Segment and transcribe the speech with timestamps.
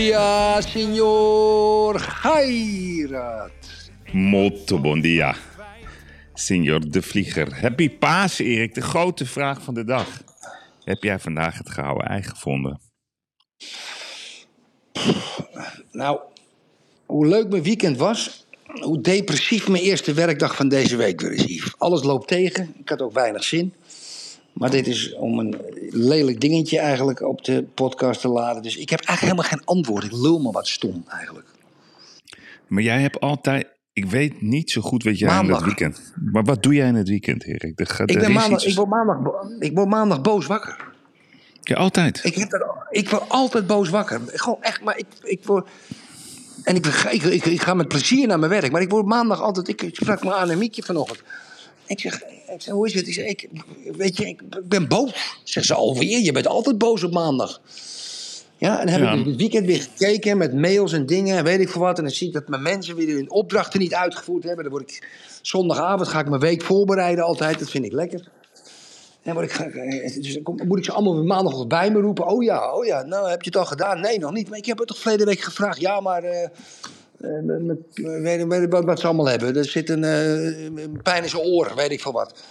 [0.00, 3.52] Dia, senhor Gairat.
[4.12, 5.36] Molto bon dia.
[6.34, 7.60] Signor de Vlieger.
[7.60, 8.74] Happy Paas, Erik.
[8.74, 10.22] De grote vraag van de dag.
[10.84, 12.80] Heb jij vandaag het gouden ei gevonden?
[15.92, 16.20] Nou,
[17.06, 18.46] hoe leuk mijn weekend was,
[18.80, 21.74] hoe depressief mijn eerste werkdag van deze week weer is, Yves.
[21.78, 23.74] Alles loopt tegen, ik had ook weinig zin.
[24.60, 25.56] Maar dit is om een
[25.90, 28.62] lelijk dingetje eigenlijk op de podcast te laden.
[28.62, 30.04] Dus ik heb eigenlijk helemaal geen antwoord.
[30.04, 31.48] Ik lul maar wat stom eigenlijk.
[32.66, 33.66] Maar jij hebt altijd...
[33.92, 36.12] Ik weet niet zo goed wat jij in het weekend...
[36.32, 37.80] Maar wat doe jij in het weekend, Erik?
[37.80, 39.16] Er, gaat- Ik, ben maandag, ik, word maandag,
[39.58, 40.88] ik word maandag boos wakker.
[41.62, 42.20] Ja, altijd.
[42.24, 44.20] Ik, heb dat, ik word altijd boos wakker.
[44.26, 45.68] Gewoon echt, maar ik, ik word...
[46.62, 48.72] En ik, ga- ik, ik, ik ga met plezier naar mijn werk.
[48.72, 49.68] Maar ik word maandag altijd...
[49.68, 51.22] Ik, ik sprak me aan een Mietje vanochtend.
[51.86, 52.20] Ik zeg,
[52.54, 53.06] ik zeg, hoe is het?
[53.06, 53.48] Ik zeg, ik,
[53.96, 55.38] weet je, ik, ben boos.
[55.44, 56.18] Zeg ze, alweer?
[56.18, 57.60] Je bent altijd boos op maandag.
[58.56, 59.12] Ja, en dan heb Ja.
[59.12, 61.98] ik het weekend weer gekeken met mails en dingen en weet ik veel wat.
[61.98, 64.64] En dan zie ik dat mijn mensen weer hun opdrachten niet uitgevoerd hebben.
[64.64, 65.08] Dan word ik
[65.42, 67.58] zondagavond ga ik mijn week voorbereiden altijd.
[67.58, 68.28] Dat vind ik lekker.
[69.22, 72.26] En word ik, dus moet ik ze allemaal weer maandag bij me roepen.
[72.26, 74.00] Oh ja, oh ja, nou heb je het al gedaan?
[74.00, 74.48] Nee, nog niet.
[74.48, 75.80] Maar ik heb het toch verleden week gevraagd.
[75.80, 76.48] Ja, maar eh,
[77.42, 77.78] met, met-
[78.22, 79.56] weet, weet ik wat, wat ze allemaal hebben.
[79.56, 82.42] Er zit een, eh, een pijn in zijn oren, weet ik veel wat.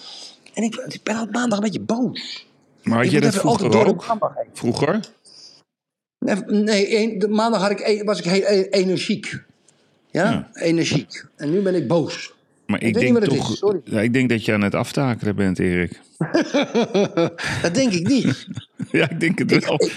[0.53, 2.47] En ik, ik ben al maandag een beetje boos.
[2.83, 4.05] Maar had moet dat vroeger ook?
[4.53, 4.99] Vroeger?
[6.19, 9.41] Nee, Nee, een- de maandag had ik, e- was ik heel energiek.
[10.11, 10.31] Ja?
[10.31, 10.49] Ja.
[10.53, 11.25] energiek.
[11.35, 12.33] En nu ben ik boos.
[12.65, 13.55] Maar ik weet denk toch...
[13.57, 13.81] sorry.
[13.83, 15.99] Ja, ik denk dat je aan het aftakelen bent, Erik.
[17.61, 18.47] Dat denk ik niet.
[18.91, 19.73] Ja, ik denk het wel.
[19.73, 19.93] Ik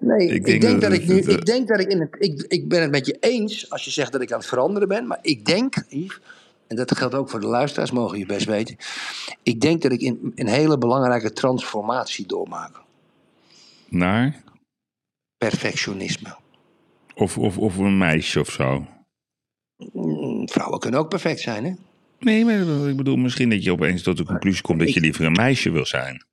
[0.00, 1.14] ik denk denk, dat dat, ik nu.
[1.14, 2.16] het, eh, Ik denk dat ik in het.
[2.18, 4.88] Ik, ik ben het met je eens als je zegt dat ik aan het veranderen
[4.88, 5.06] ben.
[5.06, 6.20] Maar ik denk, Yves,
[6.66, 8.76] en dat geldt ook voor de luisteraars, mogen je best weten.
[9.42, 12.80] Ik denk dat ik in, een hele belangrijke transformatie doormaak.
[13.88, 14.42] Naar?
[15.38, 16.36] Perfectionisme.
[17.14, 18.86] Of, of, of een meisje of zo.
[19.92, 21.72] Mm, Vrouwen kunnen ook perfect zijn, hè?
[22.18, 25.24] Nee, maar ik bedoel misschien dat je opeens tot de conclusie komt dat je liever
[25.24, 26.24] een meisje wil zijn.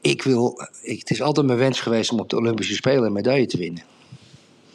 [0.00, 0.68] Ik, wil.
[0.82, 3.58] Ik, het is altijd mijn wens geweest om op de Olympische Spelen een medaille te
[3.58, 3.82] winnen.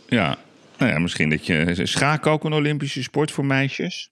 [0.07, 0.37] Ja,
[0.77, 1.85] nou ja, misschien dat je...
[1.85, 4.11] Schaken ook een Olympische sport voor meisjes?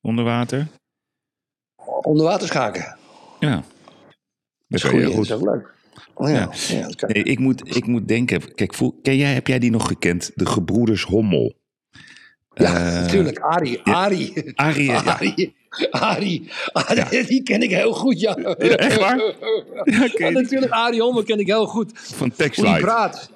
[0.00, 0.68] Onder water?
[2.02, 2.96] Onder water schaken.
[3.40, 3.54] Ja.
[3.54, 3.64] Dat
[4.68, 5.02] Dat is goed.
[5.02, 5.74] Dat is ook leuk.
[6.14, 6.34] Oh, ja.
[6.34, 6.50] Ja.
[6.76, 7.10] Ja, dat kan.
[7.12, 8.54] Nee, ik moet, ik moet denken...
[8.54, 10.30] Kijk, voel, ken jij, heb jij die nog gekend?
[10.34, 11.54] De gebroeders Hommel.
[12.54, 13.38] Ja, Eh, natuurlijk.
[13.38, 13.82] Arie.
[13.82, 14.52] Arie.
[14.54, 15.18] Arie, ja.
[15.90, 16.50] Arie.
[17.26, 18.34] Die ken ik heel goed, ja.
[18.36, 19.18] echt waar?
[19.84, 20.72] Ja, Ja, natuurlijk.
[20.72, 21.92] Arie Hommel ken ik heel goed.
[21.94, 22.80] Van Hoe Textlight.
[22.80, 23.30] praat.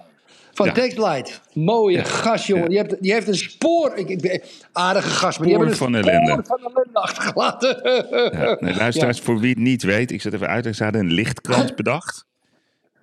[0.53, 0.73] Van Ja.
[0.73, 1.41] Textlight.
[1.53, 2.62] Mooie gast, jongen.
[2.62, 2.69] Ja.
[2.69, 3.93] Die, heeft, die heeft een spoor.
[3.97, 6.43] Ik, ik, aardige gast, maar die Spoor hebben een van spoor ellende.
[6.47, 7.81] van ellende achtergelaten.
[8.39, 10.77] Ja, nee, luisteraars, voor wie het niet weet, ik zet even uit.
[10.77, 12.25] Ze hadden een lichtkrant bedacht.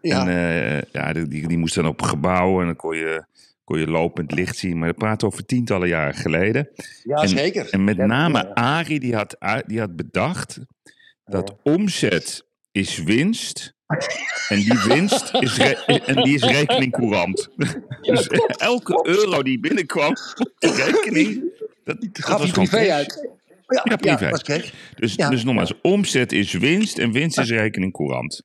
[0.01, 0.21] Ja.
[0.21, 3.23] En eh, ja, die, die, die moest dan op gebouwen en dan kon je,
[3.63, 4.77] kon je lopend licht zien.
[4.77, 6.69] Maar dat praat over tientallen jaren geleden.
[7.03, 7.69] ja, en, zeker.
[7.69, 8.51] En met name ja.
[8.53, 10.59] Arie, die had, die had bedacht
[11.25, 13.73] dat omzet is winst.
[14.49, 15.57] En die winst is,
[16.05, 17.49] en die is rekening courant.
[18.01, 18.27] dus
[18.57, 21.43] elke euro die binnenkwam op de rekening,
[21.83, 22.89] dat, dat Gaf was privé cash.
[22.89, 23.29] uit.
[23.67, 24.61] Ja, Ja, privé.
[24.95, 25.29] Dus, Ja.
[25.29, 28.41] dus nogmaals, omzet is winst en winst is rekening courant.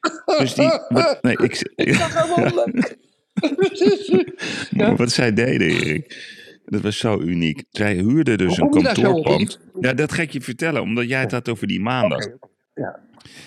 [0.38, 0.70] Dus die,
[1.20, 2.96] nee, ik, Gewoon leuk.
[4.76, 6.28] Maar wat zij deden, Erik,
[6.64, 7.64] dat was zo uniek.
[7.70, 9.60] Zij huurden dus Hoe een kantoorpand.
[9.80, 12.26] Ja, dat ga ik je vertellen, omdat jij het had over die maandag.
[12.74, 13.00] Ja.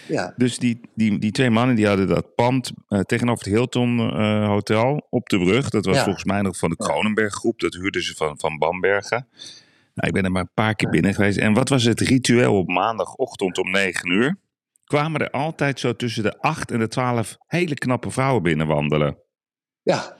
[0.07, 0.33] Ja.
[0.37, 4.47] Dus die, die, die twee mannen die hadden dat pand eh, tegenover het Hilton eh,
[4.47, 5.69] Hotel op de brug.
[5.69, 6.03] Dat was Ja.
[6.03, 7.59] volgens mij nog van de Kronenberg groep.
[7.59, 9.27] Dat huurden ze van, van Bambergen.
[9.93, 11.37] Nou, ik ben er maar een paar keer binnen geweest.
[11.37, 14.37] En wat was het ritueel op maandagochtend om 9 uur?
[14.83, 19.17] Kwamen er altijd zo tussen de 8 en de 12 hele knappe vrouwen binnenwandelen.
[19.83, 20.15] Ja.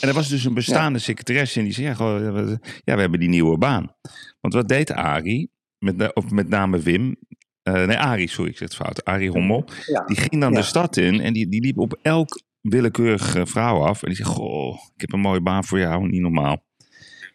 [0.00, 3.28] En er was dus een bestaande secretaresse en die zei, ja, ja, we- hebben die
[3.28, 3.94] nieuwe baan.
[4.40, 7.16] Want wat deed Arie, met, of met name Wim,
[7.62, 10.04] eh, nee Arie, sorry, ik zeg het fout, Arie Hommel, Ja.
[10.06, 10.58] die ging dan Ja.
[10.58, 14.02] de stad in en die, die liep op elk willekeurige vrouw af.
[14.02, 16.64] En die zei, goh, ik heb een mooie baan voor jou, niet normaal.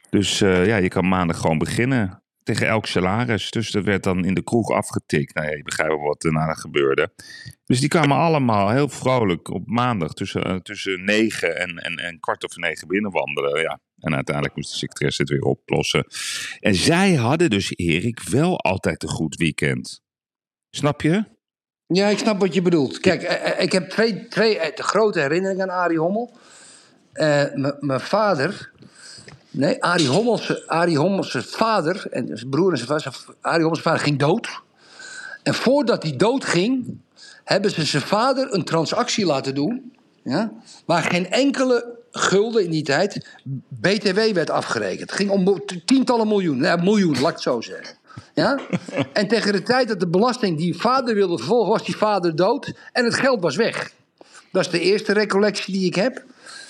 [0.10, 2.24] Dus eh, ja, je kan maandag gewoon beginnen.
[2.46, 3.52] Tegen elk salaris.
[3.52, 5.34] Dus dat werd dan in de kroeg afgetikt.
[5.34, 7.14] Nou ja, je begrijpt wat daarna gebeurde.
[7.66, 12.20] Dus die kwamen allemaal heel vrolijk op maandag tussen, eh, tussen negen en, en, en
[12.20, 13.62] kwart over negen binnenwandelen.
[13.62, 13.80] Ja.
[14.00, 16.06] En uiteindelijk moest de secretaresse het weer oplossen.
[16.60, 20.02] En zij hadden dus, Erik, wel altijd een goed weekend.
[20.70, 21.24] Snap je?
[21.88, 23.00] Ja, ik snap wat je bedoelt.
[23.00, 26.38] Kijk, eh, eh, ik heb twee, twee grote herinneringen aan Arie Hommel.
[27.80, 28.74] Mijn vader...
[29.58, 33.36] Nee, Arie Hommels, Arie Hommels vader en zijn broer en zijn vader...
[33.42, 34.62] Arie Hommels vader ging dood.
[35.44, 36.98] En voordat hij dood ging,
[37.44, 39.94] hebben ze zijn vader een transactie laten doen...
[40.24, 40.52] Ja,
[40.86, 43.28] waar geen enkele gulden in die tijd
[43.68, 45.10] BTW werd afgerekend.
[45.10, 46.62] Het ging om tientallen miljoen.
[46.62, 47.98] Ja, miljoen, laat ik het zo zeggen.
[48.34, 48.60] Ja?
[49.14, 52.74] En tegen de tijd dat de belasting die vader wilde vervolgen, was die vader dood
[52.92, 53.92] en het geld was weg.
[54.52, 56.24] Dat is de eerste recollectie die ik heb.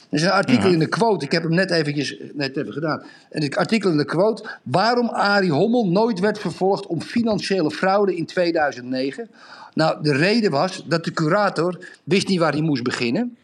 [0.10, 0.74] Er is een artikel Ja.
[0.74, 3.04] in de quote, ik heb hem net eventjes net even gedaan.
[3.30, 8.16] En het artikel in de quote, waarom Arie Hommel nooit werd vervolgd om financiële fraude
[8.16, 9.30] in 2009.
[9.74, 13.38] Nou, de reden was dat de curator wist niet waar hij moest beginnen.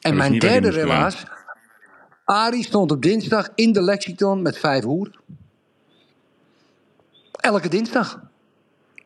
[0.00, 1.24] En mijn derde relaas,
[2.24, 5.10] Arie stond op dinsdag in de Lexington met vijf hoer.
[7.32, 8.20] Elke dinsdag.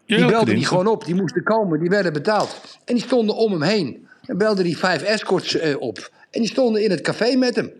[0.06, 2.79] Die elke belden die gewoon op, die moesten komen, die werden betaald.
[2.85, 4.08] En die stonden om hem heen.
[4.23, 6.11] En belde die vijf escorts eh, op.
[6.31, 7.71] En die stonden in het café met hem.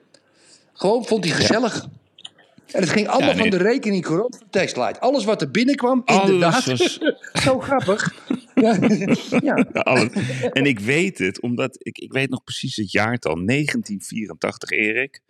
[0.73, 1.87] Gewoon, vond hij gezellig.
[2.73, 3.51] En het ging allemaal Ja, nee.
[3.51, 4.99] van de rekening corrupt van.
[5.01, 6.65] Alles wat er binnenkwam, Alles inderdaad.
[6.65, 6.99] was-
[7.45, 8.15] Zo grappig.
[8.55, 8.79] ja,
[9.43, 9.55] ja.
[9.73, 10.09] Alles.
[10.53, 15.21] En ik weet het, omdat ik, ik weet nog precies het jaartal 1984, Erik.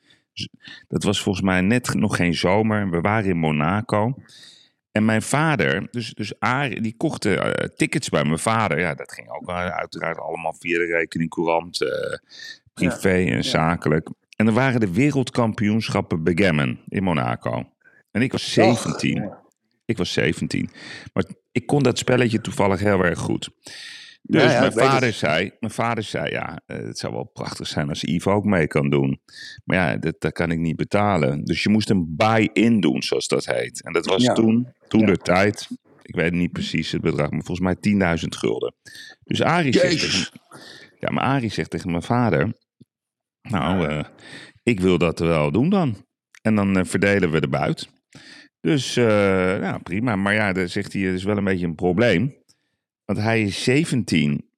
[0.88, 2.90] Dat was volgens mij net nog geen zomer.
[2.90, 4.14] We waren in Monaco.
[4.93, 8.78] En mijn vader, dus, dus Arie, die kocht eh, tickets bij mijn vader.
[8.81, 11.88] Ja, dat ging ook eh, uiteraard allemaal via de rekening courant, eh,
[12.88, 14.10] privé en zakelijk.
[14.36, 17.64] En er waren de wereldkampioenschappen Backgammon in Monaco.
[18.10, 19.30] En ik was 17.
[19.84, 20.70] Ik was 17.
[21.12, 23.50] Maar ik kon dat spelletje toevallig heel erg goed.
[24.22, 25.14] Dus Ja, ja, mijn, vader het.
[25.14, 28.66] zei, mijn vader zei, ja, eh, het zou wel prachtig zijn als Yves ook mee
[28.66, 29.20] kan doen.
[29.64, 31.44] Maar ja, dat, dat kan ik niet betalen.
[31.44, 33.82] Dus je moest een buy-in doen, zoals dat heet.
[33.82, 34.32] En dat was Ja.
[34.32, 35.68] toen, toen de tijd,
[36.02, 37.76] ik weet niet precies het bedrag, maar volgens mij
[38.20, 38.74] 10.000 gulden.
[39.24, 40.40] Dus Arie zegt, tegen,
[40.98, 42.52] ja, maar Arie zegt tegen mijn vader,
[43.42, 44.04] nou, eh,
[44.62, 45.96] ik wil dat wel doen dan.
[46.42, 47.88] En dan eh, verdelen we de buit.
[48.60, 49.04] Dus, eh,
[49.58, 50.16] nou prima.
[50.16, 52.34] Maar ja, dan zegt hij, het is wel een beetje een probleem.
[53.04, 54.48] Want hij is 17.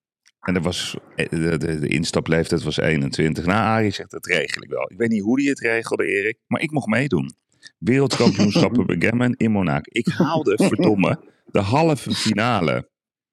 [0.40, 3.44] En er was, de, de, de instapleeftijd was 21.
[3.44, 4.90] Nou, Arie zegt, dat regel ik wel.
[4.90, 6.38] Ik weet niet hoe hij het regelde, Erik.
[6.46, 7.34] Maar ik mocht meedoen.
[7.78, 9.90] Wereldkampioenschappen Backgammon in Monaco.
[9.90, 12.90] Ik haalde, verdomme, de halve finale.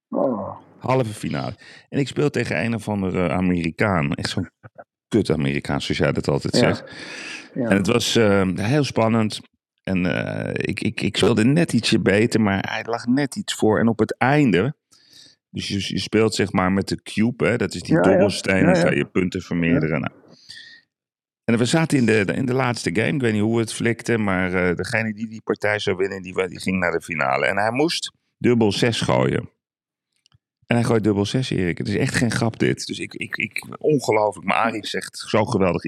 [0.10, 0.58] Oh.
[0.80, 1.56] Halve finale.
[1.90, 4.14] En ik speel tegen een of andere Amerikaan.
[4.14, 4.50] Echt zo'n
[5.10, 6.60] kut Amerikaan, zoals jij dat altijd Ja.
[6.60, 6.84] zegt.
[7.54, 7.70] Ja.
[7.70, 9.40] En het was eh, heel spannend.
[9.84, 13.80] En eh, ik, ik, ik speelde net ietsje beter, maar hij lag net iets voor.
[13.80, 14.76] En op het einde,
[15.50, 18.66] dus je, je speelt zeg maar met de cube, hè, dat is die Ja, dobbelsteen,
[18.66, 20.00] dan kan je punten vermeerderen.
[20.02, 20.14] Nou.
[21.46, 24.18] En we zaten in de, in de laatste game, ik weet niet hoe het flikte,
[24.18, 27.46] maar eh, degene die die partij zou winnen, die, die ging naar de finale.
[27.46, 29.50] En hij moest dubbel 6 gooien.
[30.70, 31.78] En hij gooit dubbel 6, Erik.
[31.78, 32.86] Het is echt geen grap dit.
[32.86, 34.48] Dus ik, ik, ik ongelooflijk.
[34.48, 35.84] Maar Arie zegt zo geweldig.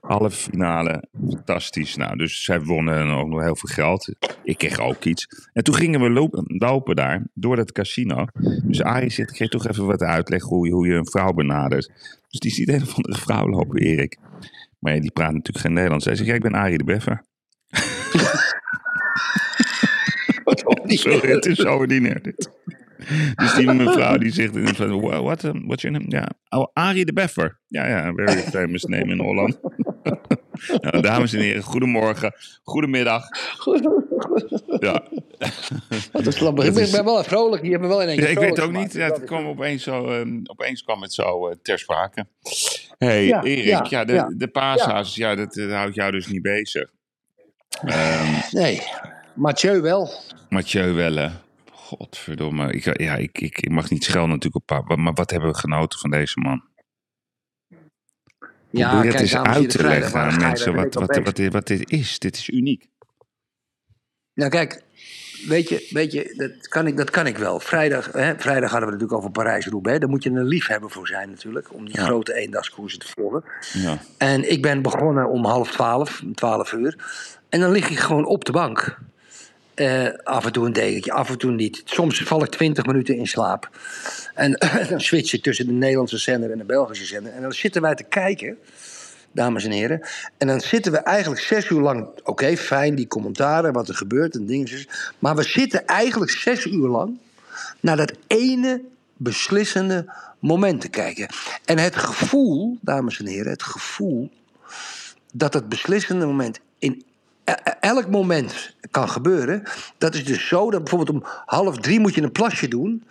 [0.00, 1.96] Halve finale, fantastisch.
[1.96, 4.14] Nou, dus zij wonnen ook nog heel veel geld.
[4.42, 5.26] Ik kreeg ook iets.
[5.52, 8.26] En toen gingen we lopen, lopen daar, door dat casino.
[8.62, 11.32] Dus Arie zegt, ik geef toch even wat uitleg hoe je, hoe je een vrouw
[11.32, 11.90] benadert.
[12.28, 14.18] Dus die ziet een of andere vrouw lopen, Erik.
[14.78, 16.04] Maar ja, die praat natuurlijk geen Nederlands.
[16.04, 17.24] Hij zegt, ja, ik ben Arie de Beffer.
[20.86, 22.50] Sorry, het is zo ordinair dit.
[23.34, 26.10] Dus die mevrouw die zegt in van, "Wha- what, um, what's your name?
[26.16, 26.28] Ja,
[26.58, 27.58] oh, Arie de Beffer.
[27.68, 29.58] Ja, ja, very famous name in Holland.
[30.80, 33.28] nou, dames en heren, goedemorgen, goedemiddag.
[34.80, 35.02] Ja,
[36.12, 36.64] Dat is grappig.
[36.64, 37.62] Ik ben, ik ben wel vrolijk.
[37.62, 38.92] Die hebben wel in één Ja, keer ik weet ook niet.
[38.92, 42.26] Ja, het kwam opeens, zo, ehm, opeens kwam het zo eh, ter sprake.
[42.98, 44.30] hey, Ja, Erik, ja, ja, de, ja.
[44.36, 46.90] de paashaas, ja, dat, eh, houdt jou dus niet bezig.
[47.84, 48.82] Ehm Nee,
[49.34, 50.10] Mathieu wel.
[50.48, 51.30] Mathieu Welle.
[51.90, 52.72] Godverdomme.
[52.72, 55.56] Ik, ja, ik, ik, ik mag niet schelden natuurlijk op pa, maar wat hebben we
[55.56, 56.62] genoten van deze man?
[58.70, 61.90] Probeer het eens en uit te leggen aan mensen wat, wat, wat, dit, wat dit
[61.90, 62.18] is.
[62.18, 62.88] Dit is uniek.
[64.34, 64.82] Nou kijk,
[65.46, 67.60] weet je, weet je dat, kan ik, dat kan ik wel.
[67.60, 70.00] Vrijdag, hè, vrijdag hadden we natuurlijk over Parijs-Roubaix.
[70.00, 72.04] Daar moet je een liefhebber voor zijn natuurlijk, om die Ja.
[72.04, 73.44] grote eendagskoersen te volgen.
[73.72, 73.98] Ja.
[74.18, 76.96] En ik ben begonnen om half twaalf, twaalf uur.
[77.48, 78.98] En dan lig ik gewoon op de bank.
[79.74, 81.82] Eh, af en toe een dekentje, af en toe niet.
[81.84, 83.68] Soms val ik twintig minuten in slaap.
[84.34, 84.58] En
[84.88, 87.32] dan switch ik tussen de Nederlandse zender en de Belgische zender.
[87.32, 88.58] En dan zitten wij te kijken
[89.32, 90.00] dames en heren.
[90.38, 92.08] En dan zitten we eigenlijk zes uur lang.
[92.22, 94.86] Oké, fijn, die commentaren, wat er gebeurt en dingen.
[95.18, 97.18] Maar we zitten eigenlijk zes uur lang
[97.80, 98.82] naar dat ene
[99.16, 101.28] beslissende moment te kijken.
[101.64, 104.30] En het gevoel, dames en heren, het gevoel
[105.32, 107.04] dat het beslissende moment in
[107.80, 109.62] elk moment kan gebeuren.
[109.98, 113.04] Dat is dus zo dat bijvoorbeeld om half drie moet je een plasje doen.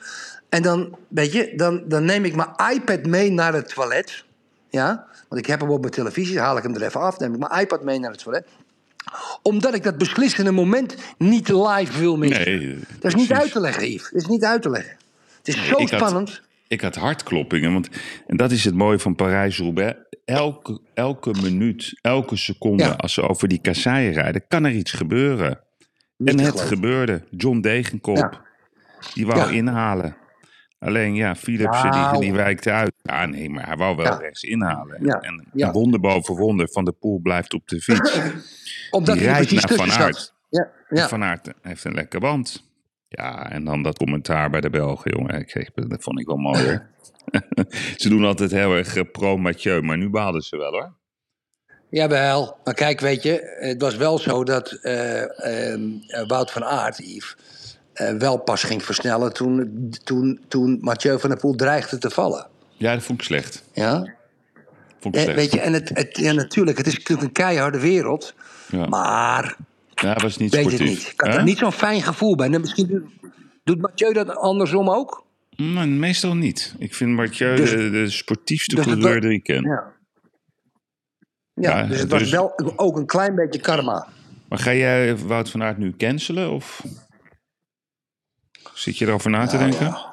[0.50, 4.24] En dan, weet je, dan, dan neem ik mijn iPad mee naar het toilet.
[4.69, 7.34] Ja, want ik heb hem op mijn televisie, haal ik hem er even af, neem
[7.34, 8.48] ik mijn iPad mee naar het toilet.
[9.41, 12.46] Omdat ik dat beslissende moment niet live wil missen.
[12.46, 14.10] Nee, dat is niet uit te leggen, Yves.
[14.12, 14.98] Dat is niet uit te leggen.
[15.38, 16.41] Het is zo ik had- spannend.
[16.69, 17.89] Ik had hartkloppingen, want
[18.27, 19.99] en dat is het mooie van Parijs-Roubaix.
[20.25, 22.89] Elke, elke minuut, elke seconde, Ja.
[22.89, 25.59] als ze over die kasseien rijden, kan er iets gebeuren.
[26.17, 27.23] Niet en het gebeurde.
[27.29, 28.41] John Degenkop, Ja.
[29.13, 29.49] die wou Ja.
[29.49, 30.17] inhalen.
[30.79, 32.19] Alleen ja, Philipsen die, Nou.
[32.19, 32.91] die wijkte uit.
[33.01, 35.21] Ja, nee, maar hij wou wel rechts inhalen.
[35.21, 38.19] En, wonder boven wonder, Van de Poel blijft op de fiets.
[38.91, 40.33] Omdat die hij rijdt naar Van Aert.
[40.89, 41.07] ja.
[41.07, 42.68] Van Aert heeft een lekker band.
[43.09, 45.39] Ja, en dan dat commentaar bij de Belgen, jongen.
[45.39, 46.81] Ik, dat vond ik wel mooi,
[47.95, 50.97] ze doen altijd heel erg eh, pro-Mathieu, maar nu baalden ze wel, hoor.
[51.89, 56.65] Jawel, maar kijk, weet je, het was wel zo dat eh, ehm, eh, Wout van
[56.65, 57.35] Aert, Yves,
[57.93, 62.47] eh, wel pas ging versnellen toen, toen, toen Mathieu van der Poel dreigde te vallen.
[62.77, 63.63] Ja, dat vond ik slecht.
[63.73, 64.13] Ja?
[64.99, 65.37] Vond ik slecht.
[65.37, 68.33] weet je, en het, het, ja, natuurlijk, het is natuurlijk een keiharde wereld,
[68.71, 68.87] ja.
[68.87, 69.55] maar
[70.01, 70.98] ja, was niet weet het sportief.
[70.98, 71.12] niet.
[71.12, 72.50] Ik had er niet zo'n fijn gevoel bij.
[72.50, 73.12] En misschien
[73.63, 75.25] doet, Mathieu dat andersom ook?
[75.56, 76.75] Nou, meestal niet.
[76.77, 79.63] Ik vind Mathieu Dus- de, de sportiefste dus coureur die ik ken.
[79.63, 79.98] Ja.
[81.53, 84.08] Ja, Ja, dus het dus- was wel ook een klein beetje karma.
[84.50, 86.51] Maar ga jij Wout van Aert nu cancelen?
[86.51, 86.84] Of
[88.74, 89.88] zit je erover na te Nou, denken?
[89.88, 90.08] ja.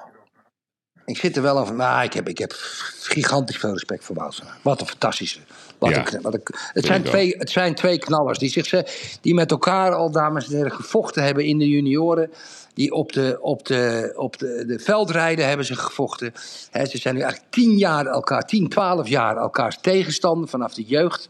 [1.07, 1.75] Ik zit er wel over.
[1.75, 2.53] Maar ik heb, ik heb
[3.01, 4.59] gigantisch veel respect voor Wout van Aert.
[4.63, 5.41] Wat een fantastische.
[5.79, 8.85] Wat Ja, een, wat een, het, zijn twee, het zijn twee knallers die, zich,
[9.21, 12.31] die met elkaar al, dames en heren, gevochten hebben in de junioren.
[12.77, 16.33] Die op de, op de, op de, de veldrijden hebben ze gevochten.
[16.73, 21.27] Ze zijn nu eigenlijk tien jaar elkaar, tien, twaalf jaar elkaars tegenstander vanaf de jeugd.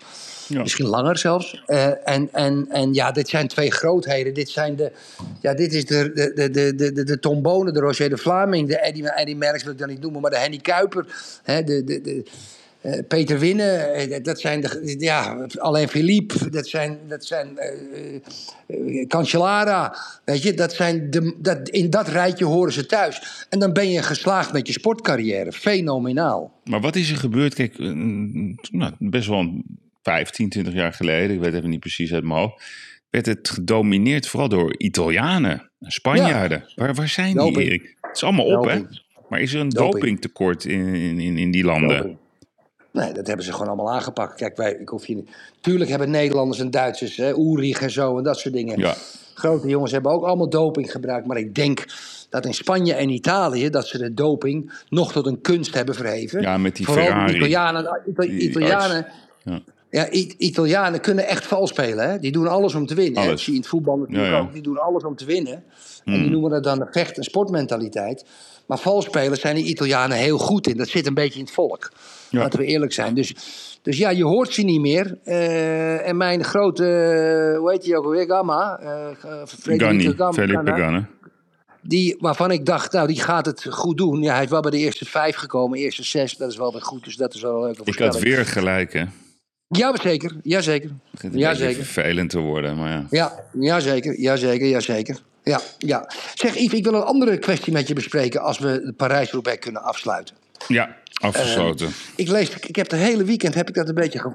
[0.49, 0.61] Ja.
[0.61, 1.63] Misschien langer zelfs.
[1.67, 4.35] Eh, en, en, en ja, dit zijn twee grootheden.
[4.35, 4.93] Dit, zijn de,
[5.41, 8.17] ja, dit is de, de, de, de, de, de, de Tom Bonen, de Roger de
[8.17, 11.07] Vlaming, de Eddie, Eddie Merckx wil ik dan niet noemen, maar de Henny Kuiper,
[11.45, 12.25] de, de, de,
[12.87, 19.07] eh, Peter Winnen, eh, dat zijn de, ja, alleen Philippe, dat zijn, dat zijn eh,
[19.09, 23.47] Cancellara, weet je, dat zijn de, dat, in dat rijtje horen ze thuis.
[23.51, 26.61] En dan ben je geslaagd met je sportcarrière, fenomenaal.
[26.65, 27.55] Maar wat is er gebeurd?
[27.55, 27.87] Kijk, eh,
[28.71, 29.65] nou, best wel een
[30.03, 32.65] 15, 20 jaar geleden, ik weet even niet precies uit mijn hoofd,
[33.11, 36.65] werd het gedomineerd vooral door Italianen, en Spanjaarden.
[36.75, 37.61] Waar, waar zijn die.
[37.61, 37.97] Erik?
[38.01, 38.81] Het is allemaal op, hè?
[39.29, 39.93] Maar is er een Doping.
[39.93, 42.19] dopingtekort in, in, in, in die landen?
[42.97, 44.35] Nee, dat hebben ze gewoon allemaal aangepakt.
[44.35, 45.31] Kijk, wij, ik hoef je niet.
[45.61, 48.79] Tuurlijk hebben Nederlanders en Duitsers, hè, Ulrich en zo en dat soort dingen.
[48.79, 48.95] Ja.
[49.35, 51.27] Grote jongens hebben ook allemaal doping gebruikt.
[51.27, 51.85] Maar ik denk
[52.31, 56.41] dat in Spanje en Italië dat ze de doping nog tot een kunst hebben verheven.
[56.41, 57.33] Ja, met die Vooral Ferrari.
[57.33, 58.01] de Italianen.
[58.17, 59.07] Die Italianen
[59.43, 59.61] Ja.
[59.91, 62.11] Ja, I- Italianen kunnen echt vals spelen.
[62.11, 62.19] Hè?
[62.19, 63.15] Die doen alles om te winnen.
[63.15, 63.21] Hè?
[63.21, 63.31] Alles.
[63.31, 64.43] Dat zie je in het voetbal natuurlijk Ja, ja.
[64.43, 64.53] ook.
[64.53, 65.53] Die doen alles om te winnen.
[66.05, 66.23] En Hmm.
[66.23, 68.25] die noemen dat dan de vecht- en sportmentaliteit.
[68.67, 70.77] Maar vals spelen zijn die Italianen heel goed in.
[70.77, 71.91] Dat zit een beetje in het volk.
[72.31, 72.39] Ja.
[72.39, 73.15] Laten we eerlijk zijn.
[73.15, 73.35] Dus,
[73.83, 75.19] dus ja, je hoort ze niet meer.
[75.25, 78.79] Eh, en mijn grote, eh, hoe heet hij ook alweer, Gamma.
[78.79, 79.07] eh
[79.63, 81.09] Ganni, Gamma, Felipe Ganna.
[81.83, 84.23] Die, waarvan ik dacht, nou, die gaat het goed doen.
[84.23, 86.37] Ja, hij is wel bij de eerste vijf gekomen, eerste zes.
[86.37, 88.93] Dat is wel weer goed, dus dat is wel een leuke Ik had weer gelijk,
[88.93, 89.05] hè?
[89.69, 90.33] Ja, zeker.
[90.43, 90.89] Jazeker.
[90.89, 91.67] Het begint een Jazeker.
[91.67, 93.07] beetje vervelend te worden, maar ja.
[93.11, 95.19] Ja, jazeker, jazeker, jazeker.
[95.43, 96.11] Ja, ja.
[96.35, 99.83] Zeg Yves, ik wil een andere kwestie met je bespreken als we de Parijs-Roubaix kunnen
[99.83, 100.37] afsluiten.
[100.69, 101.91] Ja, afgesloten.
[102.17, 104.31] Ik lees, ik heb de hele weekend heb ik dat een beetje ge...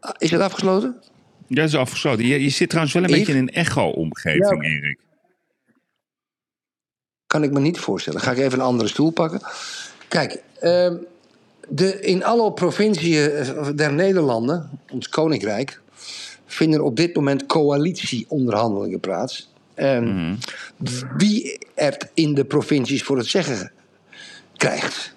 [0.00, 0.96] Ah, Is het afgesloten?
[1.46, 2.26] Ja, dat is afgesloten.
[2.26, 3.18] Je, je zit trouwens wel een Yves?
[3.20, 4.68] beetje in een echo-omgeving, Ja.
[4.70, 4.98] Erik.
[7.26, 8.20] Kan ik me niet voorstellen.
[8.20, 9.40] Ga ik even een andere stoel pakken.
[10.08, 10.96] Kijk, ehm,
[11.70, 15.80] de, in alle provinciën eh, der Nederlanden, ons koninkrijk,
[16.46, 19.48] vinden op dit moment coalitieonderhandelingen plaats.
[19.74, 20.34] Ehm,
[21.16, 23.72] Wie het in de provincies voor het zeggen
[24.56, 25.12] krijgt.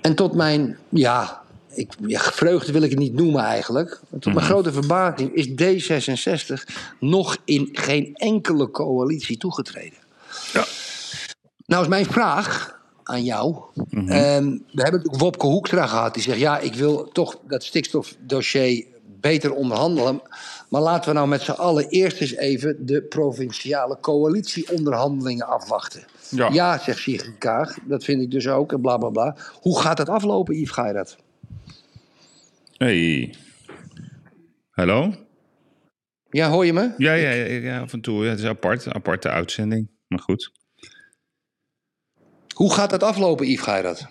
[0.00, 1.42] En tot mijn, ja,
[1.74, 4.00] ik, ja, vreugde wil ik het niet noemen eigenlijk.
[4.20, 9.98] Tot mijn grote verbazing is D66 nog in geen enkele coalitie toegetreden.
[10.52, 10.64] Ja.
[11.66, 13.56] Nou is mijn vraag aan jou.
[13.74, 14.08] Mhm.
[14.08, 16.14] Ehm, we hebben natuurlijk Wopke Hoekstra gehad.
[16.14, 18.86] Die zegt, ja, ik wil toch dat stikstofdossier
[19.20, 20.20] beter onderhandelen.
[20.68, 26.02] Maar laten we nou met z'n allen eerst eens even de provinciale coalitieonderhandelingen afwachten.
[26.30, 26.48] Ja.
[26.52, 27.78] Ja, zegt Sigrid Kaag.
[27.84, 29.36] Dat vind ik dus ook en bla bla bla.
[29.60, 31.16] Hoe gaat het aflopen, Yves Geirat?
[32.76, 33.34] Hey.
[34.70, 35.14] Hallo?
[36.30, 36.94] Ja, hoor je me?
[36.96, 38.24] Ja, ja, ja, ja, af en toe.
[38.24, 39.90] Ja, het is apart, aparte uitzending.
[40.06, 40.52] Maar goed.
[42.54, 44.06] Hoe gaat dat aflopen, Yves Geirat?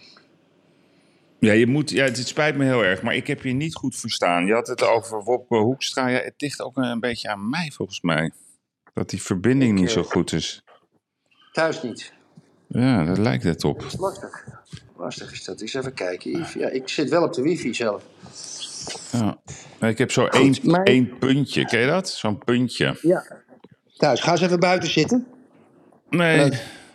[1.40, 3.96] Ja, je moet, ja, het, spijt me heel erg, maar ik heb je niet goed
[3.96, 4.46] verstaan.
[4.46, 6.08] Je had het over Wopke Hoekstra.
[6.08, 8.32] Ja, het ligt ook een beetje aan mij, volgens mij.
[8.94, 10.64] Dat die verbinding Ik, niet eh, zo goed is.
[11.52, 12.14] Thuis niet.
[12.68, 13.86] Ja, daar lijkt het op.
[13.98, 14.46] Lastig.
[14.98, 15.62] Lastig is dat.
[15.62, 16.54] Eens even kijken, Yves.
[16.54, 18.04] Ja, ik zit wel op de wifi zelf.
[19.12, 19.42] Ja.
[19.80, 21.66] Maar Ik heb zo één, maar- één puntje.
[21.66, 22.10] Ken je dat?
[22.10, 22.98] Zo'n puntje.
[23.02, 23.26] Ja.
[23.98, 25.28] Thuis, ga eens even buiten zitten.
[26.10, 26.52] Nee.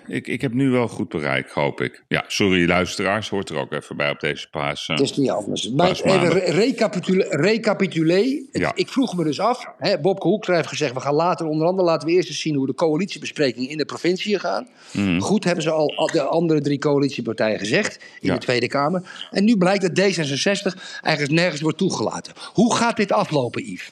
[0.09, 2.05] Ik, ik heb nu wel goed bereik, hoop ik.
[2.09, 4.89] Ja, sorry luisteraars, hoort er ook even bij op deze paas.
[4.89, 4.97] eh.
[4.97, 5.71] Dat is niet anders.
[5.71, 8.43] Maar even re- recapitule, recapitulé.
[8.53, 8.73] Ja.
[8.75, 9.67] Ik vroeg me dus af.
[9.79, 10.93] Hè, Bobke Hoekstra heeft gezegd...
[10.95, 12.55] we gaan later onder andere laten we eerst eens zien...
[12.55, 14.69] hoe de coalitiebesprekingen in de provinciën gaan.
[14.93, 15.21] Mm.
[15.21, 17.95] Goed hebben ze al al de andere drie coalitiepartijen gezegd...
[18.21, 18.33] in Ja.
[18.35, 19.29] de Tweede Kamer.
[19.31, 22.33] En nu blijkt dat D66 eigenlijk nergens wordt toegelaten.
[22.53, 23.91] Hoe gaat dit aflopen, Yves?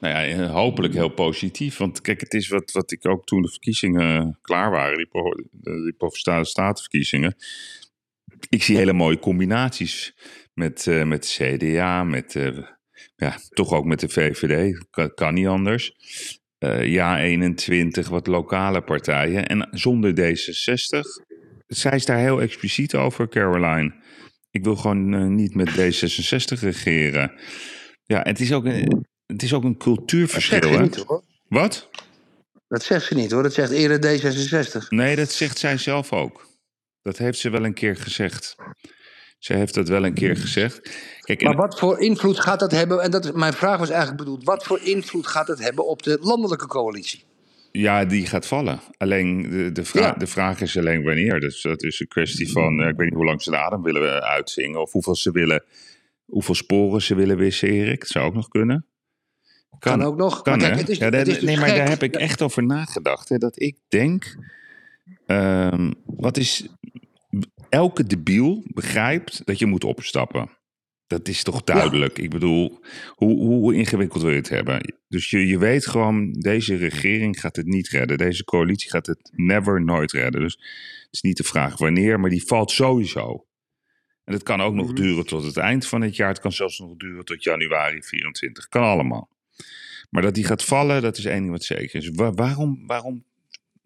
[0.00, 1.76] Nou ja, eh, hopelijk heel positief.
[1.76, 5.08] Want kijk, het is wat, wat ik ook toen de verkiezingen klaar waren, die,
[5.82, 7.36] die provinciale statenverkiezingen.
[8.48, 10.14] Ik zie hele mooie combinaties
[10.54, 12.58] met, eh, met de CDA, met, eh,
[13.16, 14.84] ja, toch ook met de VVD.
[14.90, 15.94] Kan, kan niet anders.
[16.58, 19.46] Eh, ja, 21, wat lokale partijen.
[19.46, 21.00] En zonder D66.
[21.66, 23.94] Zij is daar heel expliciet over, Caroline.
[24.50, 27.32] Ik wil gewoon eh, niet met D66 regeren.
[28.04, 30.62] Ja, het is ook een, het is ook een Dat zegt cultuurverschil.
[30.62, 30.82] ze Hè?
[30.82, 31.22] niet, hoor.
[31.48, 31.88] Wat?
[32.68, 33.42] Dat zegt ze niet, hoor.
[33.42, 34.88] Dat zegt eerder D66.
[34.88, 36.46] Nee, dat zegt zij zelf ook.
[37.02, 38.54] Dat heeft ze wel een keer gezegd.
[39.38, 40.90] Ze heeft dat wel een keer gezegd.
[41.20, 43.00] Kijk, Maar wat voor invloed gaat dat hebben?
[43.02, 44.44] En dat is, mijn vraag was eigenlijk bedoeld.
[44.44, 47.24] Wat voor invloed gaat het hebben op de landelijke coalitie?
[47.72, 48.80] ja, die gaat vallen.
[48.96, 50.12] Alleen de, de, vra- Ja.
[50.12, 51.40] de vraag is alleen wanneer.
[51.40, 53.82] Dus dat is een kwestie van, eh, ik weet niet hoe lang ze de adem
[53.82, 54.80] willen eh, uitzingen.
[54.80, 55.64] Of hoeveel ze willen,
[56.24, 58.00] hoeveel sporen ze willen wissen, Erik.
[58.00, 58.86] Dat zou ook nog kunnen.
[59.78, 60.42] Kan ook nog.
[60.42, 60.80] Kan, Maar kijk, hè?
[60.80, 61.76] het is- ja, het daar- is dus nee, maar gek.
[61.76, 63.28] daar heb ik echt over nagedacht.
[63.28, 64.36] Hè, dat ik denk,
[65.26, 66.66] ehm, wat is,
[67.68, 70.50] elke debiel begrijpt dat je moet opstappen.
[71.06, 72.18] Dat is toch duidelijk?
[72.18, 72.80] Ik bedoel,
[73.14, 74.94] hoe, hoe ingewikkeld wil je het hebben?
[75.08, 78.18] Dus je, je weet gewoon, deze regering gaat het niet redden.
[78.18, 80.40] Deze coalitie gaat het never, nooit redden.
[80.40, 80.52] Dus
[81.02, 83.46] het is niet de vraag wanneer, maar die valt sowieso.
[84.24, 84.94] En het kan ook nog Mhm.
[84.94, 86.28] duren tot het eind van het jaar.
[86.28, 88.68] Het kan zelfs nog duren tot januari 24.
[88.68, 89.28] Kan allemaal.
[90.10, 92.08] Maar dat die gaat vallen, dat is één ding wat zeker is.
[92.14, 93.24] Wa- waarom, waarom,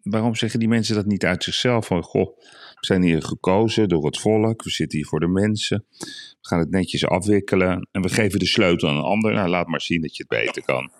[0.01, 1.85] waarom zeggen die mensen dat niet uit zichzelf?
[1.85, 4.63] Van, goh, we zijn hier gekozen door het volk.
[4.63, 5.85] We zitten hier voor de mensen.
[5.99, 6.07] We
[6.41, 7.87] gaan het netjes afwikkelen.
[7.91, 9.33] En we geven de sleutel aan een ander.
[9.33, 10.91] Nou, laat maar zien dat je het beter kan.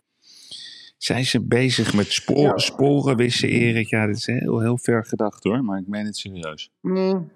[0.98, 2.58] Zijn ze bezig met spoor, Ja.
[2.58, 3.90] sporen wissen, Erik?
[3.90, 5.64] Ja, dat is heel, heel ver gedacht hoor.
[5.64, 6.70] Maar ik meen het serieus.
[6.82, 7.32] Hmm,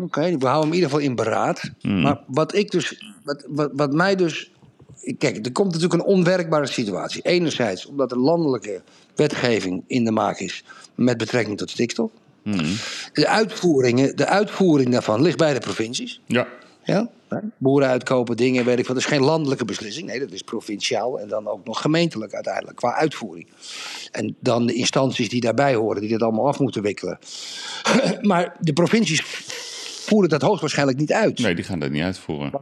[0.00, 1.72] Oké, we houden hem in ieder geval in beraad.
[1.80, 2.00] Hmm.
[2.00, 4.52] Maar wat ik dus, wat, wat, wat mij dus.
[5.18, 7.22] Kijk, er komt natuurlijk een onwerkbare situatie.
[7.22, 8.82] Enerzijds omdat er landelijke
[9.14, 12.10] wetgeving in de maak is met betrekking tot stikstof.
[12.42, 12.76] Hmm.
[13.12, 16.20] De, uitvoeringen, de uitvoering daarvan ligt bij de provincies.
[16.26, 16.46] Ja.
[16.84, 17.08] Ja?
[17.56, 18.96] Boeren uitkopen, dingen, weet ik wat.
[18.96, 20.06] Dat is geen landelijke beslissing.
[20.06, 23.48] Nee, dat is provinciaal en dan ook nog gemeentelijk uiteindelijk qua uitvoering.
[24.12, 27.18] En dan de instanties die daarbij horen, die dat allemaal af moeten wikkelen.
[28.20, 29.22] maar de provincies
[30.06, 31.38] voeren dat hoogstwaarschijnlijk niet uit.
[31.38, 32.60] Nee, die gaan dat niet uitvoeren.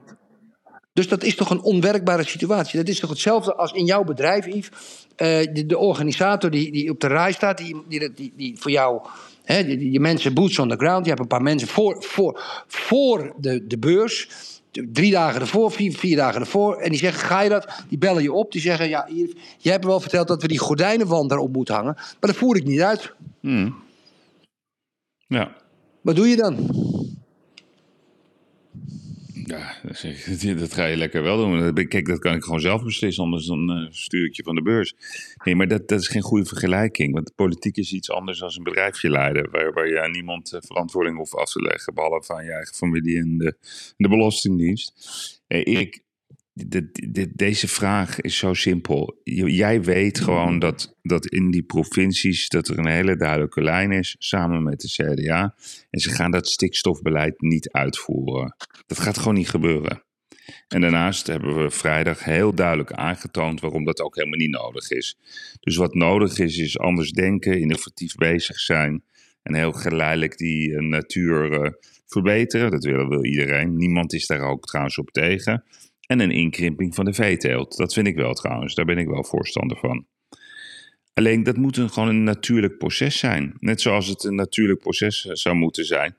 [0.96, 2.78] Dus dat is toch een onwerkbare situatie.
[2.78, 4.70] Dat is toch hetzelfde als in jouw bedrijf, Yves.
[5.16, 8.70] Eh, de, de organisator die, die op de rij staat, die, die, die, die voor
[8.70, 9.00] jou.
[9.44, 11.04] Hè, die, mensen boots on the ground.
[11.04, 14.28] Je hebt een paar mensen voor, voor, voor de, de beurs.
[14.70, 16.76] Drie dagen ervoor, vier, vier dagen ervoor.
[16.76, 17.84] En die zeggen: Ga je dat?
[17.88, 18.52] Die bellen je op.
[18.52, 21.74] Die zeggen: Ja, Yves, jij hebt me wel verteld dat we die gordijnenwand erop moeten
[21.74, 21.94] hangen.
[21.94, 23.12] Maar dat voer ik niet uit.
[23.40, 23.76] Hmm.
[25.26, 25.52] Ja.
[26.00, 26.70] Wat doe je dan?
[29.46, 31.88] Ja, dat ik, ga je lekker wel doen.
[31.88, 34.94] Kijk, dat kan ik gewoon zelf beslissen, anders dan eh, stuur ik van de beurs.
[35.44, 37.14] Nee, maar dat, dat is geen goede vergelijking.
[37.14, 39.50] Want politiek is iets anders dan een bedrijfje leiden.
[39.50, 41.94] Waar, waar je aan niemand eh, verantwoording hoeft af te leggen.
[41.94, 43.56] Behalve aan je eigen familie en de,
[43.96, 44.92] de Belastingdienst.
[45.46, 46.04] Eh, Erik,
[46.64, 49.20] de, de- deze vraag is zo simpel.
[49.24, 54.16] Jij weet gewoon dat, dat in die provincies dat er een hele duidelijke lijn is,
[54.18, 55.54] samen met de CDA.
[55.90, 58.56] En ze gaan dat stikstofbeleid niet uitvoeren.
[58.86, 60.04] Dat gaat gewoon niet gebeuren.
[60.68, 65.18] En daarnaast hebben we vrijdag heel duidelijk aangetoond waarom dat ook helemaal niet nodig is.
[65.60, 69.04] Dus wat nodig is, is anders denken, innovatief bezig zijn
[69.42, 71.70] en heel geleidelijk die eh, natuur eh,
[72.06, 72.70] verbeteren.
[72.70, 73.76] Dat wil, wil iedereen.
[73.76, 75.64] Niemand is daar ook trouwens op tegen.
[76.06, 77.76] En een inkrimping van de veeteelt.
[77.76, 78.74] Dat vind ik wel trouwens.
[78.74, 80.06] Daar ben ik wel voorstander van.
[81.14, 83.54] Alleen dat moet een, gewoon een natuurlijk proces zijn.
[83.58, 86.16] Net zoals het een natuurlijk proces eh, zou moeten zijn.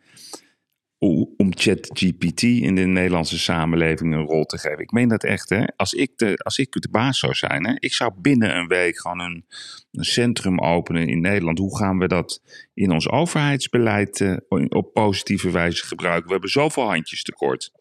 [1.38, 4.80] om ChatGPT in de Nederlandse samenleving een rol te geven.
[4.80, 5.63] Ik meen dat echt, hè.
[5.76, 9.00] Als ik de, als ik de baas zou zijn, hè, ik zou binnen een week
[9.00, 9.45] gewoon een,
[9.91, 11.58] een centrum openen in Nederland.
[11.58, 12.41] Hoe gaan we dat
[12.73, 14.36] in ons overheidsbeleid eh,
[14.69, 16.26] op positieve wijze gebruiken?
[16.26, 17.71] We hebben zoveel handjes tekort.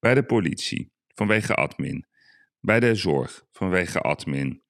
[0.00, 0.91] Bij de politie,
[1.26, 2.04] vanwege admin.
[2.60, 4.62] Bij de zorg, vanwege admin.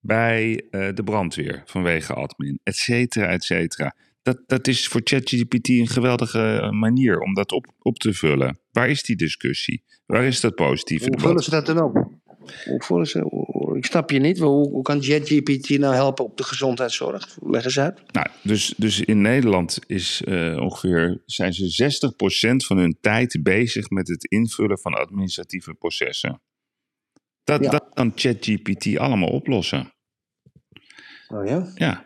[0.00, 2.60] Bij eh, de brandweer, vanwege admin.
[2.62, 3.94] Et cetera, et cetera.
[4.22, 8.60] Dat, dat is voor ChatGPT een geweldige eh, manier om dat op, op te vullen.
[8.70, 9.84] Waar is die discussie?
[10.06, 11.26] Waar is dat positieve Hoe debat?
[11.26, 12.17] vullen ze dat dan op?
[12.64, 14.38] Hoe ik snap je niet.
[14.38, 17.38] Hoe, hoe kan JetGPT nou helpen op de gezondheidszorg?
[17.42, 18.12] Leg eens uit.
[18.12, 22.10] Nou, dus, dus in Nederland is eh, ongeveer, zijn ze
[22.54, 26.40] 60% van hun tijd bezig met het invullen van administratieve processen.
[27.44, 27.70] Dat, Ja.
[27.70, 29.92] dat kan ChatGPT allemaal oplossen.
[31.28, 31.72] Oh ja?
[31.74, 32.04] Ja.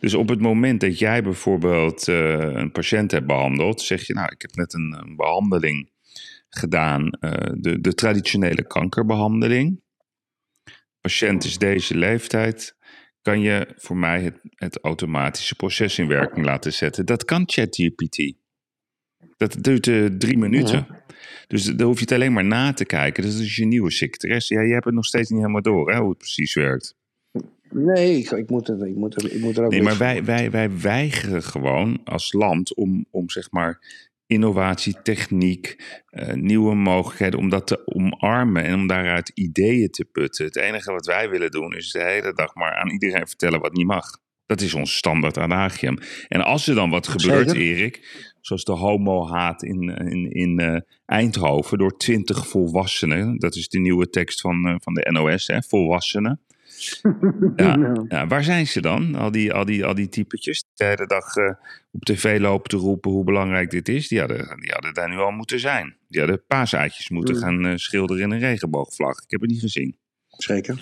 [0.00, 4.28] Dus op het moment dat jij bijvoorbeeld eh, een patiënt hebt behandeld, zeg je, nou,
[4.32, 5.90] ik heb net een, een behandeling
[6.48, 9.82] gedaan, eh, de, de traditionele kankerbehandeling.
[11.00, 12.76] Patiënt is deze leeftijd,
[13.22, 17.06] kan je voor mij het, het automatische proces in werking laten zetten.
[17.06, 18.34] Dat kan ChatGPT.
[19.36, 20.86] Dat duurt eh, drie minuten.
[21.46, 23.22] Dus dan hoef je het alleen maar na te kijken.
[23.22, 24.54] Dus dat is je nieuwe secretaresse.
[24.54, 26.96] Ja, je hebt het nog steeds niet helemaal door, hè, hoe het precies werkt.
[27.70, 30.24] Nee, ik, ik, moet, er, ik, moet, er, ik moet er ook Nee, maar wij,
[30.24, 33.78] wij, wij weigeren gewoon als land om, om zeg maar
[34.28, 40.44] innovatie, techniek, eh, nieuwe mogelijkheden, om dat te omarmen en om daaruit ideeën te putten.
[40.44, 43.72] Het enige wat wij willen doen is de hele dag maar aan iedereen vertellen wat
[43.72, 44.18] niet mag.
[44.46, 45.98] Dat is ons standaard adagium.
[46.28, 47.62] En als er dan wat gebeurt, Zeker.
[47.62, 53.78] Erik, zoals de homo-haat in, in, in eh, Eindhoven door twintig volwassenen, dat is de
[53.78, 56.40] nieuwe tekst van, eh, van de NOS, hè, volwassenen.
[57.56, 57.76] Ja,
[58.08, 59.14] ja, waar zijn ze dan?
[59.14, 61.52] Al die, al die, al die typetjes die de hele dag eh,
[61.90, 64.08] op tv lopen te roepen hoe belangrijk dit is.
[64.08, 65.96] Die hadden, die hadden daar nu al moeten zijn.
[66.08, 67.40] Die hadden paasaatjes moeten Mm.
[67.40, 69.22] gaan eh, schilderen in een regenboogvlag.
[69.22, 69.98] Ik heb het niet gezien.
[70.28, 70.80] Zeker,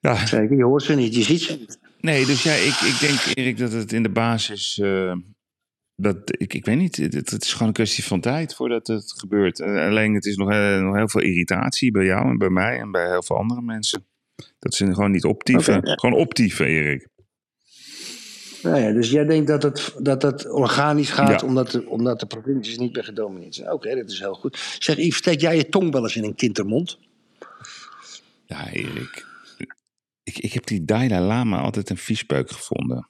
[0.00, 0.56] Ja, zeker.
[0.56, 1.78] Je hoort ze niet, je ziet ze niet.
[2.00, 4.78] nee, dus ja, ik, ik denk Erik dat het in de basis...
[4.78, 5.14] eh,
[5.96, 9.12] dat, ik, ik weet niet, het, het is gewoon een kwestie van tijd voordat het
[9.18, 9.60] gebeurt.
[9.60, 10.48] Alleen het is nog,
[10.80, 14.06] nog heel veel irritatie bij jou en bij mij en bij heel veel andere mensen.
[14.58, 15.80] Dat ze gewoon niet optieven.
[15.84, 15.94] Ja.
[15.94, 17.08] Gewoon optieven, Erik.
[18.62, 21.46] Nou ja, dus jij denkt dat het, dat het organisch gaat Ja.
[21.46, 23.72] omdat, de, omdat de provincies niet meer gedomineerd zijn.
[23.72, 24.76] Oké, dat is heel goed.
[24.78, 26.98] Zeg Yves, steek jij je tong wel eens in een kindermond?
[28.46, 29.26] Ja, Erik.
[30.22, 33.08] Ik, ik heb die Dalai Lama altijd een viespeuk gevonden.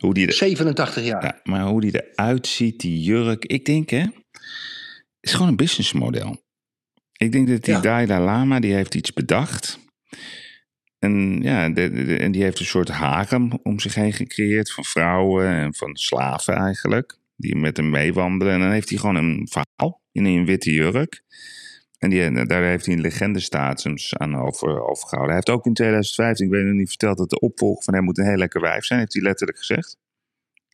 [0.00, 1.24] Hoe die er, 87 jaar.
[1.24, 3.44] ja, maar hoe die eruit ziet, die jurk.
[3.44, 4.04] Ik denk, hè,
[5.20, 6.42] is gewoon een businessmodel.
[7.16, 7.80] Ik denk dat die Ja.
[7.80, 9.78] Dalai Lama, die heeft iets bedacht.
[10.98, 15.74] En, ja, en die heeft een soort harem om zich heen gecreëerd van vrouwen en
[15.74, 17.18] van slaven eigenlijk.
[17.36, 18.54] Die met hem meewandelen.
[18.54, 21.22] En dan heeft hij gewoon een vrouw in een witte jurk.
[21.98, 25.34] En die, daar heeft hij een legendestatus aan over, overgehouden.
[25.34, 28.04] Hij heeft ook in 2015, ik weet nog niet verteld, dat de opvolger van hem
[28.04, 28.98] moet een heel lekker wijf zijn.
[28.98, 29.98] Heeft hij letterlijk gezegd.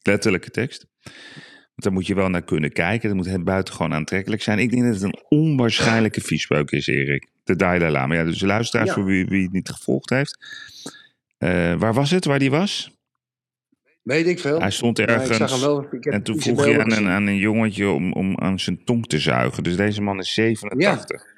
[0.03, 0.87] Letterlijke tekst.
[1.03, 3.17] Want daar moet je wel naar kunnen kijken.
[3.17, 4.59] Dat moet buitengewoon aantrekkelijk zijn.
[4.59, 7.29] Ik denk dat het een onwaarschijnlijke viespeuk is, Erik.
[7.47, 8.15] De Dalai Lama.
[8.15, 8.95] Ja, dus luisteraars Ja.
[8.95, 10.39] voor wie, wie het niet gevolgd heeft.
[11.39, 12.91] Eh, waar was het, waar die was?
[14.03, 14.61] Weet ik veel.
[14.61, 15.61] Hij stond ergens.
[15.61, 15.87] wel.
[15.91, 19.07] Ik en toen vroeg je aan een, aan een jongetje om, om aan zijn tong
[19.07, 19.63] te zuigen.
[19.63, 21.23] Dus deze man is 87.
[21.23, 21.36] Ja,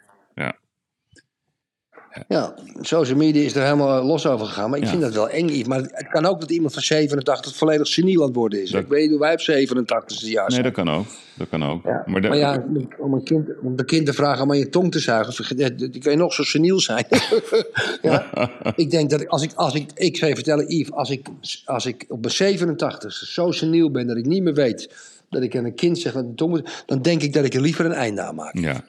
[2.81, 4.70] social media is er helemaal los over gegaan.
[4.70, 4.90] Maar ik Ja.
[4.90, 5.48] vind dat wel eng.
[5.48, 5.66] Yves.
[5.66, 8.70] Maar het kan ook dat iemand van 87 volledig seniel aan het worden is.
[8.70, 11.07] Dat- Ik weet hoe wij op 87 jaar Nee, dat kan ook.
[11.35, 11.85] Dat kan ook.
[11.85, 12.02] Ja.
[12.07, 12.64] Maar, de- Maar ja,
[12.98, 15.78] om een, kind, om een kind te vragen om aan je tong te zuigen, vergeet-
[15.78, 17.04] die kan je nog zo seniel zijn.
[18.02, 18.26] ja.
[18.76, 21.26] Ik denk dat ik, als ik, als ik, ik zou je vertellen, Yves, als ik,
[21.64, 24.94] als ik op mijn 87 zo seniel ben dat ik niet meer weet
[25.31, 27.54] dat ik aan een kind zeg dat de tong moet, dan denk ik dat ik
[27.54, 28.59] er liever een einde aan maak.
[28.59, 28.81] ja.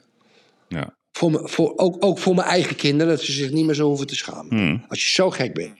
[0.67, 0.93] ja.
[1.19, 3.87] Voor me, voor, ook, ook voor mijn eigen kinderen, dat ze zich niet meer zo
[3.87, 4.57] hoeven te schamen.
[4.57, 4.83] Hmm.
[4.87, 5.73] Als je zo gek bent.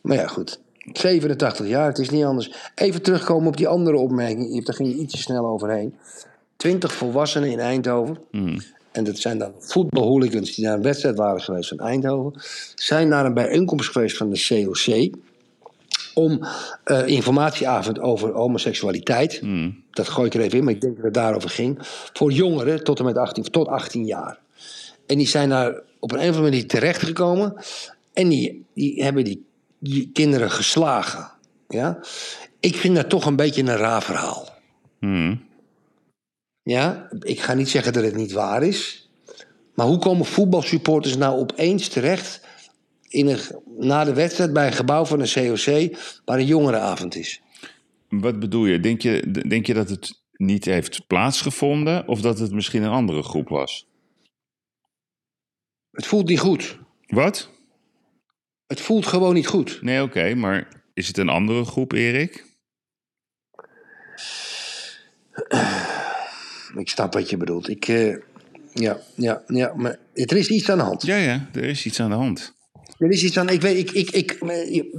[0.00, 0.60] Maar ja, goed.
[0.92, 2.52] 87 jaar, het is niet anders.
[2.74, 4.64] Even terugkomen op die andere opmerking.
[4.64, 5.94] Daar ging je iets te snel overheen.
[6.56, 8.18] 20 volwassenen in Eindhoven.
[8.30, 8.58] Hmm.
[8.92, 12.40] En dat zijn dan voetbalhooligans die naar een wedstrijd waren geweest van Eindhoven.
[12.74, 15.14] Zijn naar een bijeenkomst geweest van de COC.
[16.14, 16.46] Om
[16.84, 19.38] eh, informatieavond over homoseksualiteit.
[19.38, 19.82] Hmm.
[19.90, 21.78] Dat gooi ik er even in, maar ik denk dat het daarover ging.
[22.12, 24.38] Voor jongeren tot en met 18, tot 18 jaar.
[25.10, 27.54] En die zijn daar op een of andere manier terechtgekomen.
[28.12, 29.46] En die, die hebben die,
[29.78, 31.30] die kinderen geslagen.
[31.68, 31.98] Ja?
[32.60, 34.48] Ik vind dat toch een beetje een raar verhaal.
[34.98, 35.42] Hmm.
[36.62, 37.08] Ja?
[37.20, 39.10] Ik ga niet zeggen dat het niet waar is.
[39.74, 42.48] Maar hoe komen voetbalsupporters nou opeens terecht...
[43.08, 43.38] In een,
[43.78, 45.96] na de wedstrijd bij een gebouw van een COC...
[46.24, 47.40] waar een jongerenavond is?
[48.08, 48.80] Wat bedoel je?
[48.80, 53.22] Denk je, denk je dat het niet heeft plaatsgevonden of dat het misschien een andere
[53.22, 53.89] groep was?
[55.90, 56.78] Het voelt niet goed.
[57.06, 57.48] Wat?
[58.66, 59.82] Het voelt gewoon niet goed.
[59.82, 62.44] Nee, oké, maar is het een andere groep, Erik?
[66.74, 67.68] Ik snap wat je bedoelt.
[67.68, 68.16] Ik, eh,
[68.72, 71.02] ja, ja, ja, maar er is iets aan de hand.
[71.02, 72.52] Ja, ja, er is iets aan de hand.
[72.98, 73.48] Er is iets aan.
[73.48, 74.36] Ik weet, ik, ik, ik,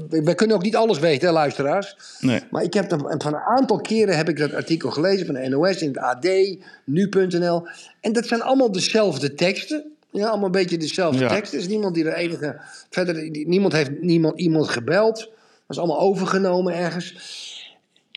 [0.10, 1.96] we kunnen ook niet alles weten, hè, luisteraars.
[2.20, 2.42] Nee.
[2.50, 5.82] Maar ik heb van een aantal keren heb ik dat artikel gelezen van de NOS
[5.82, 6.24] in het AD,
[6.86, 7.68] nu.nl.
[8.02, 9.92] En dat zijn allemaal dezelfde teksten.
[10.12, 11.30] Ja, allemaal een beetje dezelfde Ja.
[11.30, 11.58] teksten.
[11.58, 12.62] Er is niemand die er enige.
[12.90, 15.18] Verder, die- niemand heeft niemand, iemand gebeld.
[15.18, 15.30] Dat
[15.68, 17.16] is allemaal overgenomen ergens.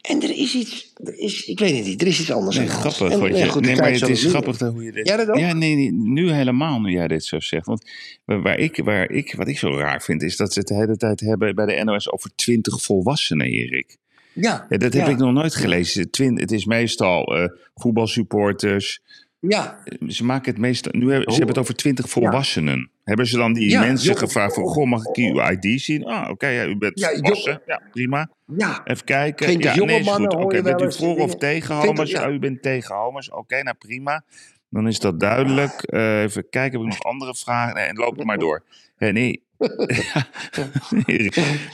[0.02, 0.92] En er is iets.
[1.04, 2.56] Er is, ik weet het niet, er is iets anders.
[2.56, 3.10] Nee, grappig.
[3.20, 5.06] En, ja, goed, nee, maar het is grappig dat hoe je dit...
[5.08, 5.36] Jij dat ook?
[5.38, 7.66] Ja, nee, nee, nu helemaal nu jij dit zo zegt.
[7.66, 7.90] Want
[8.24, 10.96] waar ik, waar ik, wat ik zo raar vind, is dat ze het de hele
[10.96, 13.96] tijd hebben bij de NOS over twintig volwassenen, Erik.
[14.32, 16.10] Ja, Ja, dat heb ja, ik nog nooit gelezen.
[16.10, 19.00] Twin, het is meestal eh, voetbalsupporters.
[19.48, 19.78] Ja,
[20.08, 20.92] Ze maken het meestal...
[20.96, 22.90] Nu hebben, ze hebben het over twintig volwassenen.
[23.04, 24.18] Hebben ze dan die Ja, mensen joh.
[24.18, 24.64] gevraagd van...
[24.66, 26.04] Goh, mag ik uw ID zien?
[26.04, 27.62] Ah, oké, ja, u bent Ja, volwassen.
[27.66, 28.30] Ja, prima.
[28.56, 28.80] ja.
[28.84, 29.46] Even kijken.
[29.46, 30.34] Twintig ja, nee, is goed.
[30.34, 32.10] Oké, bent u voor of tegen homers?
[32.10, 32.22] ja.
[32.22, 33.30] Ah, u bent tegen homers.
[33.30, 34.24] Oké, nou prima.
[34.68, 35.82] Dan is dat duidelijk.
[35.82, 37.74] Eh, even kijken, heb ik nog andere vragen?
[37.74, 38.64] Nee, en loop het maar door.
[38.96, 39.42] Hé, nee.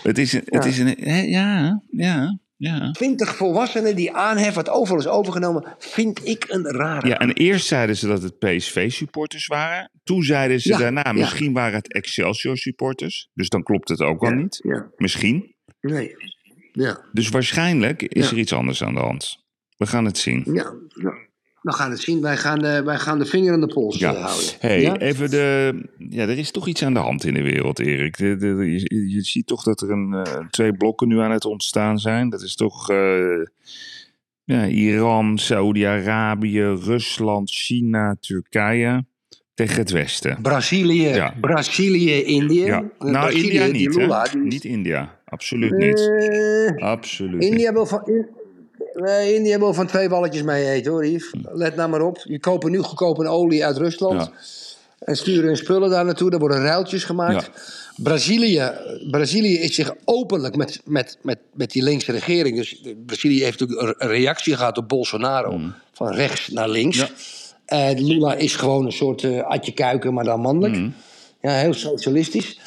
[0.03, 0.43] het is een...
[0.45, 2.90] Het is een hè, ja, ja, ja.
[2.90, 7.09] Twintig volwassenen die aanhef wat overal is overgenomen, vind ik een rare.
[7.09, 9.90] Ja, en eerst zeiden ze dat het PSV-supporters waren.
[10.03, 11.12] Toen zeiden ze Ja, daarna, ja.
[11.12, 13.29] misschien waren het Excelsior-supporters.
[13.35, 14.62] Dus dan klopt het ook wel Ja, niet.
[14.96, 15.55] Misschien.
[15.81, 16.14] nee.
[16.73, 19.37] Ja, Dus waarschijnlijk is er iets anders aan de hand.
[19.77, 20.42] We gaan het zien.
[20.53, 21.29] ja, ja.
[21.61, 22.20] We gaan het zien.
[22.20, 24.46] Wij gaan, eh, wij gaan de vinger aan de pols Ja, eh, houden.
[24.59, 24.96] hey, Ja?
[24.96, 25.75] even de.
[25.99, 28.16] Ja, er is toch iets aan de hand in de wereld, Erik.
[28.18, 31.31] De, de- de- je, je ziet toch dat er een, eh, twee blokken nu aan
[31.31, 32.29] het ontstaan zijn.
[32.29, 32.90] Dat is toch.
[32.90, 33.44] eh,
[34.44, 39.05] ja, Iran, Saudi-Arabië, Rusland, China, Turkije.
[39.55, 40.38] Tegen het Westen.
[40.42, 41.33] Brazilië.
[41.40, 42.64] Brazilië, Indië.
[42.64, 42.81] Ja.
[42.99, 43.94] Nou, Brazilië, India niet?
[43.94, 45.18] Lula, die- Niet India.
[45.25, 46.11] Absoluut niet.
[46.77, 47.51] Absoluut niet.
[47.51, 48.03] India wil van,
[49.01, 51.35] nee, India wil van twee walletjes mee eten hoor, Yves.
[51.53, 52.21] Let nou maar op.
[52.25, 54.21] Je kopen nu goedkope olie uit Rusland.
[54.21, 54.33] Ja.
[54.99, 56.31] En sturen hun spullen daar naartoe.
[56.31, 57.45] Daar worden ruiltjes gemaakt.
[57.45, 57.63] Ja.
[57.97, 58.71] Brazilië,
[59.11, 62.57] Brazilië is zich openlijk met, met, met, met die linkse regering.
[62.57, 65.61] Dus Brazilië heeft natuurlijk een reactie gehad op Bolsonaro.
[65.93, 66.97] Van rechts naar links.
[66.97, 67.07] Mm.
[67.67, 67.87] Ja.
[67.89, 70.75] En Lula is gewoon een soort eh Adje Kuiken, maar dan mannelijk.
[70.75, 70.95] Mm.
[71.41, 72.59] Ja, heel socialistisch.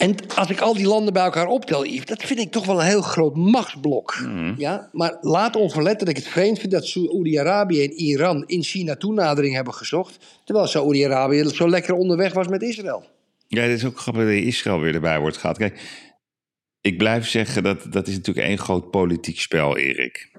[0.00, 2.80] En als ik al die landen bij elkaar optel, Yves, dat vind ik toch wel
[2.80, 4.18] een heel groot machtsblok.
[4.20, 4.54] Mm.
[4.58, 4.88] Ja?
[4.92, 9.54] Maar laat onverletten dat ik het vreemd vind dat Saoedi-Arabië en Iran in China toenadering
[9.54, 10.40] hebben gezocht.
[10.44, 13.04] Terwijl Saoedi-Arabië zo lekker onderweg was met Israël.
[13.46, 15.58] Ja, het is ook grappig dat Israël weer erbij wordt gehaald.
[15.58, 15.80] Kijk,
[16.80, 20.30] ik blijf zeggen dat dat is natuurlijk één groot politiek spel, Erik.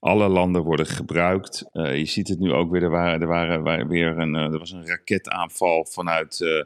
[0.00, 1.64] Alle landen worden gebruikt.
[1.72, 2.82] Eh, je ziet het nu ook weer.
[2.82, 6.62] Er, waren, er, waren, waren weer een, eh, er was een raketaanval vanuit eh,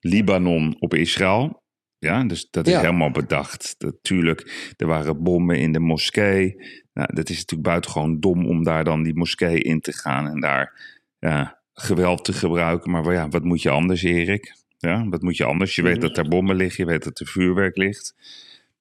[0.00, 1.64] Libanon op Israël.
[1.98, 2.80] Ja, dus dat is Ja.
[2.80, 3.74] helemaal bedacht.
[3.78, 6.54] Natuurlijk, er waren bommen in de moskee.
[6.92, 10.40] Nou, dat is natuurlijk buitengewoon dom om daar dan die moskee in te gaan en
[10.40, 10.80] daar
[11.18, 12.90] ja, geweld te gebruiken.
[12.90, 14.54] Maar ja, wat moet je anders, Erik?
[14.78, 15.74] Ja, wat moet je anders?
[15.74, 18.14] Je weet dat er bommen liggen, je weet dat er vuurwerk ligt.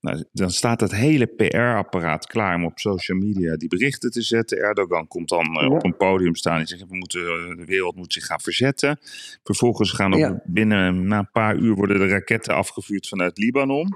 [0.06, 4.58] Nou, dan staat het hele PR-apparaat klaar om op social media die berichten te zetten.
[4.58, 5.68] Erdogan komt dan eh, Ja.
[5.76, 9.00] op een podium staan en zegt: we moeten, eh, de wereld moet zich gaan verzetten.
[9.44, 10.42] Vervolgens gaan er Ja.
[10.46, 13.96] binnen na een paar uur worden de raketten afgevuurd vanuit Libanon.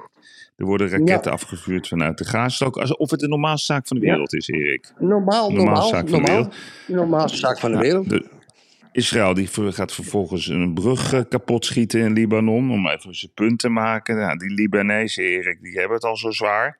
[0.55, 2.77] Er worden raketten afgevuurd vanuit de Gazastrook.
[2.77, 4.91] Alsof het de normaalste zaak van de wereld is, Erik.
[4.99, 6.35] Normaal, Normaal normaal, zaak van de normaal.
[6.35, 6.55] wereld.
[6.87, 8.09] Normaalste zaak van de Ja, wereld.
[8.09, 8.25] de-
[8.91, 13.59] Israël die gaat vervolgens een brug eh, kapot schieten in Libanon om even zijn punt
[13.59, 14.19] te maken.
[14.19, 16.77] Ja, die Libanezen, Erik, die hebben het al zo zwaar.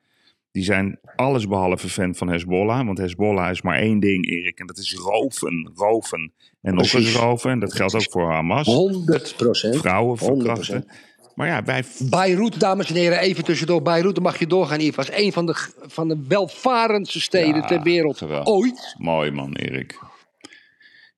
[0.52, 2.86] Die zijn allesbehalve fan van Hezbollah.
[2.86, 4.58] Want Hezbollah is maar één ding, Erik.
[4.58, 6.32] En dat is roven, roven.
[6.62, 7.50] En nog eens roven.
[7.50, 8.66] En dat geldt ook voor Hamas.
[8.66, 9.76] 100 procent.
[9.76, 10.22] Vrouwen 100%.
[10.22, 10.86] verkrachten.
[11.34, 11.84] Maar ja, wij...
[12.10, 13.82] Beirut, dames en heren, even tussendoor.
[13.82, 14.96] Beirut, dan mag je doorgaan, Yves.
[14.96, 15.54] was een van de,
[15.86, 18.54] van de welvarendste steden Ja, ter wereld geweldig.
[18.54, 18.94] ooit.
[18.98, 19.98] Mooi man, Erik.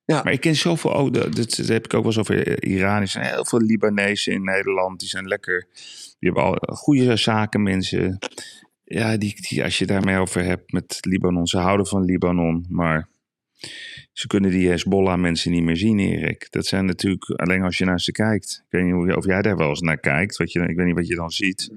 [0.05, 0.23] Ja.
[0.23, 3.01] Maar ik ken zoveel, oh, dat, heb ik ook wel eens over Iran.
[3.01, 5.01] Er zijn heel veel Libanezen in Nederland.
[5.01, 5.67] Die zijn lekker,
[6.19, 8.19] die hebben al goede zaken, mensen.
[8.85, 12.67] Ja, die, als je daarmee over hebt met Libanon, ze houden van Libanon.
[12.69, 13.09] Maar
[14.13, 16.47] ze kunnen die Hezbollah mensen niet meer zien, Erik.
[16.51, 18.65] Dat zijn natuurlijk alleen als je naar ze kijkt.
[18.69, 20.37] Ik weet niet of jij daar wel eens naar kijkt.
[20.37, 21.71] Wat je, ik weet niet wat je dan ziet.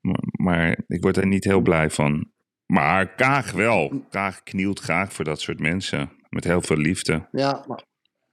[0.00, 2.30] Maar, maar ik word er niet heel blij van.
[2.66, 4.06] Maar Kaag wel.
[4.10, 6.10] Kaag knielt graag voor dat soort mensen.
[6.30, 7.26] Met heel veel liefde.
[7.32, 7.84] Ja, maar,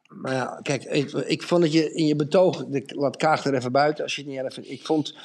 [0.08, 3.54] maar ja, kijk, ik, ik vond dat je in je betoog, ik laat Kaag er
[3.54, 4.70] even buiten als je het niet erg vindt.
[4.70, 5.16] Ik vond,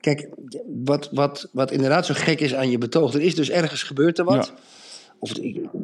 [0.00, 0.28] kijk,
[0.84, 4.18] wat, wat, wat inderdaad zo gek is aan je betoog, er is dus ergens gebeurd
[4.18, 4.52] er wat.
[5.20, 5.32] Of,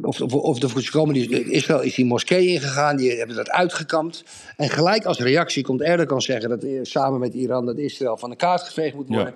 [0.02, 1.14] of, of, of de komen
[1.50, 4.24] Israël is die moskee ingegaan, die hebben dat uitgekampt.
[4.56, 8.30] En gelijk als reactie komt Erdogan zeggen dat eh, samen met Iran dat Israël van
[8.30, 9.34] de kaart geveegd moet worden.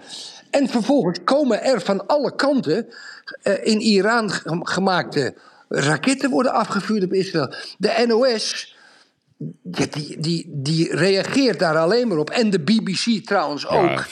[0.51, 2.87] En vervolgens komen er van alle kanten
[3.43, 4.31] uh, in Iran
[4.62, 5.35] gemaakte
[5.69, 7.55] raketten worden afgevuurd op Israël.
[7.79, 8.77] De NOS.
[9.63, 12.31] Die, die, die reageert daar alleen maar op.
[12.31, 14.07] En de BBC trouwens ook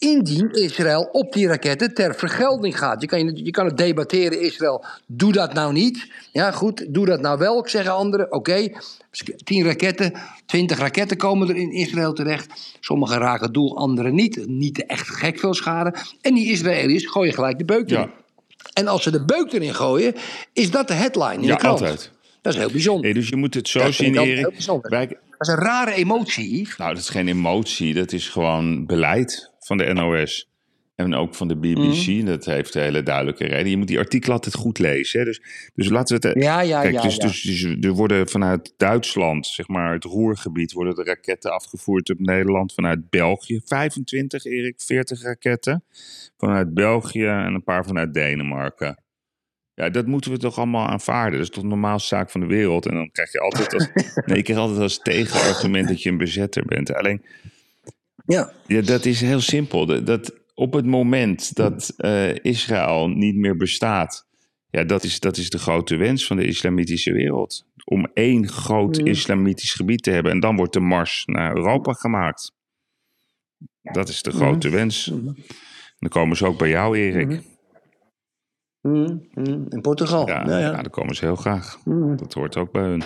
[0.00, 3.00] indien Israël op die raketten ter vergelding gaat.
[3.00, 6.12] Je kan, je kan het debatteren, Israël, doe dat nou niet.
[6.32, 8.32] Ja, goed, doe dat nou wel, zeggen anderen.
[8.32, 8.68] Oké,
[9.44, 10.12] tien raketten,
[10.46, 12.76] twintig raketten komen er in Israël terecht.
[12.80, 14.46] Sommige raken doel, andere niet.
[14.46, 15.94] Niet echt gek veel schade.
[16.20, 18.10] En die Israëli's gooien gelijk de beuk erin.
[18.14, 18.19] Ja.
[18.80, 20.14] En als ze de beuk erin gooien,
[20.52, 21.80] is dat de headline in ja, de krant.
[21.80, 22.10] altijd.
[22.42, 23.14] Dat is heel bijzonder.
[23.14, 24.46] Dus je moet het zo zien, Erik.
[24.82, 25.06] Wij...
[25.06, 26.68] Dat is een rare emotie.
[26.78, 27.94] Nou, dat is geen emotie.
[27.94, 30.49] Dat is gewoon beleid van de NOS.
[31.00, 32.06] En ook van de BBC.
[32.06, 32.24] Mhm.
[32.24, 33.70] Dat heeft hele duidelijke reden.
[33.70, 35.18] Je moet die artikelen altijd goed lezen.
[35.18, 35.24] Hè?
[35.24, 35.42] Dus,
[35.74, 36.36] dus laten we het.
[36.36, 37.26] Eh, ja, ja, kijk, ja, dus, ja.
[37.26, 42.18] Dus, dus, er worden vanuit Duitsland, zeg maar het Roergebied, worden de raketten afgevoerd op
[42.18, 42.74] Nederland.
[42.74, 45.84] Vanuit België 25, Erik, 40 raketten.
[46.36, 49.02] Vanuit België en een paar vanuit Denemarken.
[49.74, 51.38] Ja, dat moeten we toch allemaal aanvaarden.
[51.38, 52.86] Dat is toch de normaalste zaak van de wereld.
[52.86, 53.88] En dan krijg je altijd als,
[54.26, 56.94] nee, je krijgt altijd als tegenargument dat je een bezetter bent.
[56.94, 57.22] Alleen,
[58.26, 58.52] ja.
[58.66, 59.86] ja dat is heel simpel.
[59.86, 64.28] Dat, dat op het moment dat uh, Israël niet meer bestaat,
[64.70, 67.66] ja, dat is, dat is de grote wens van de islamitische wereld.
[67.84, 69.06] Om één groot mm.
[69.06, 70.32] islamitisch gebied te hebben.
[70.32, 72.52] En dan wordt de mars naar Europa gemaakt.
[73.82, 74.74] Dat is de grote mm.
[74.74, 75.04] wens.
[75.98, 77.28] Dan komen ze ook bij jou, Erik.
[77.28, 77.42] Mm.
[78.82, 80.28] Mm, mm, in Portugal.
[80.28, 80.72] Ja, ja, ja.
[80.72, 81.78] daar komen ze heel graag.
[81.84, 82.16] Mm.
[82.16, 83.02] Dat hoort ook bij hun.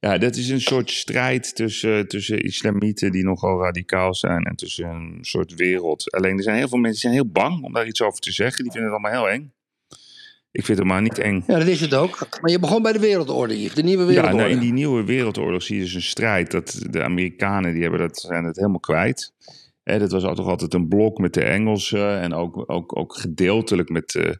[0.00, 4.88] Ja, dat is een soort strijd tussen, tussen islamieten die nogal radicaal zijn en tussen
[4.88, 6.12] een soort wereld.
[6.12, 8.32] Alleen er zijn heel veel mensen die zijn heel bang om daar iets over te
[8.32, 8.62] zeggen.
[8.62, 9.52] Die vinden het allemaal heel eng.
[10.52, 11.44] Ik vind het maar niet eng.
[11.46, 12.28] Ja, dat is het ook.
[12.40, 14.36] Maar je begon bij de wereldorde, de nieuwe wereldorde.
[14.36, 16.50] Ja, nou, in die nieuwe wereldoorlog zie je dus een strijd.
[16.50, 19.32] Dat de Amerikanen die hebben dat, zijn het helemaal kwijt.
[19.82, 23.88] Hè, dat was toch altijd een blok met de Engelsen en ook, ook, ook gedeeltelijk
[23.88, 24.30] met, uh,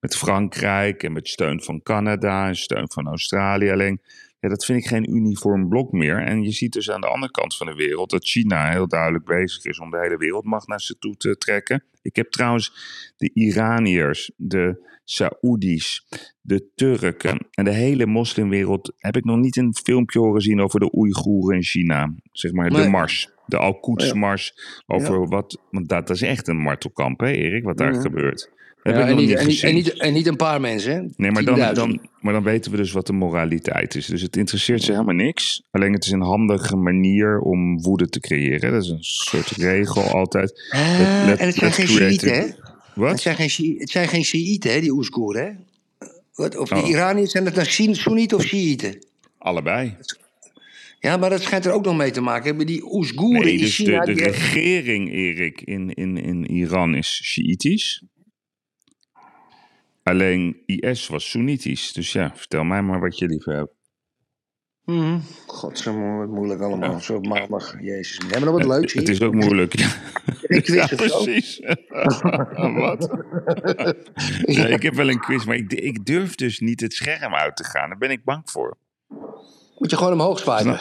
[0.00, 3.70] met Frankrijk en met steun van Canada en steun van Australië.
[3.70, 4.00] Alleen,
[4.40, 6.22] ja, dat vind ik geen uniform blok meer.
[6.22, 9.24] En je ziet dus aan de andere kant van de wereld dat China heel duidelijk
[9.24, 11.84] bezig is om de hele wereldmacht naar zich toe te trekken.
[12.02, 12.72] Ik heb trouwens
[13.16, 16.06] de Iraniërs, de Saoedi's,
[16.40, 20.80] de Turken en de hele moslimwereld heb ik nog niet een filmpje horen zien over
[20.80, 22.14] de Oeigoeren in China.
[22.32, 24.54] Zeg maar de Mars de Al-Quds-mars.
[24.86, 25.60] Over wat.
[25.70, 28.50] Want dat, is echt een martelkamp, hè, Erik, wat daar gebeurt.
[28.90, 31.02] Ja, en, niet, en, niet, en, niet, en, niet, een paar mensen, hè?
[31.16, 34.06] Nee, maar dan, dan, maar dan weten we dus wat de moraliteit is.
[34.06, 35.62] Dus het interesseert ze helemaal niks.
[35.70, 38.72] Alleen het is een handige manier om woede te creëren.
[38.72, 40.70] Dat is een soort regel altijd.
[40.74, 42.46] Uh, en het zijn geen Shiiten, hè?
[42.94, 43.10] Wat?
[43.10, 45.50] Het zijn geen, het zijn geen Shiiten, hè, die Oezgoeren, hè?
[46.34, 46.88] Wat, of die oh.
[46.88, 49.06] Iraniërs, zijn het nou Soenieten of Shiiten?
[49.38, 49.96] Allebei.
[51.00, 52.66] Ja, maar dat schijnt er ook nog mee te maken hebben.
[52.66, 54.04] Die Oezgoeren nee, in dus China...
[54.04, 58.02] De, de regering, Erik, in, in, in Iran is Shiïtisch.
[60.08, 61.92] Alleen IS was Soenitisch.
[61.92, 63.76] Dus ja, vertel mij maar wat je liever hebt.
[64.84, 65.18] Mhm.
[65.46, 67.00] Godzijdank, wat moeilijk allemaal.
[67.00, 68.16] Zo maandag, jezus.
[68.16, 69.02] We hebben nog wat leuks hier.
[69.02, 69.70] Het is ook moeilijk.
[70.40, 70.96] Quiz ja zo.
[70.96, 71.60] precies.
[72.84, 73.10] wat?
[74.56, 77.56] Ja, ik heb wel een quiz, maar ik, ik durf dus niet het scherm uit
[77.56, 77.88] te gaan.
[77.88, 78.76] Daar ben ik bang voor.
[79.78, 80.80] Moet je gewoon omhoog zwaaien.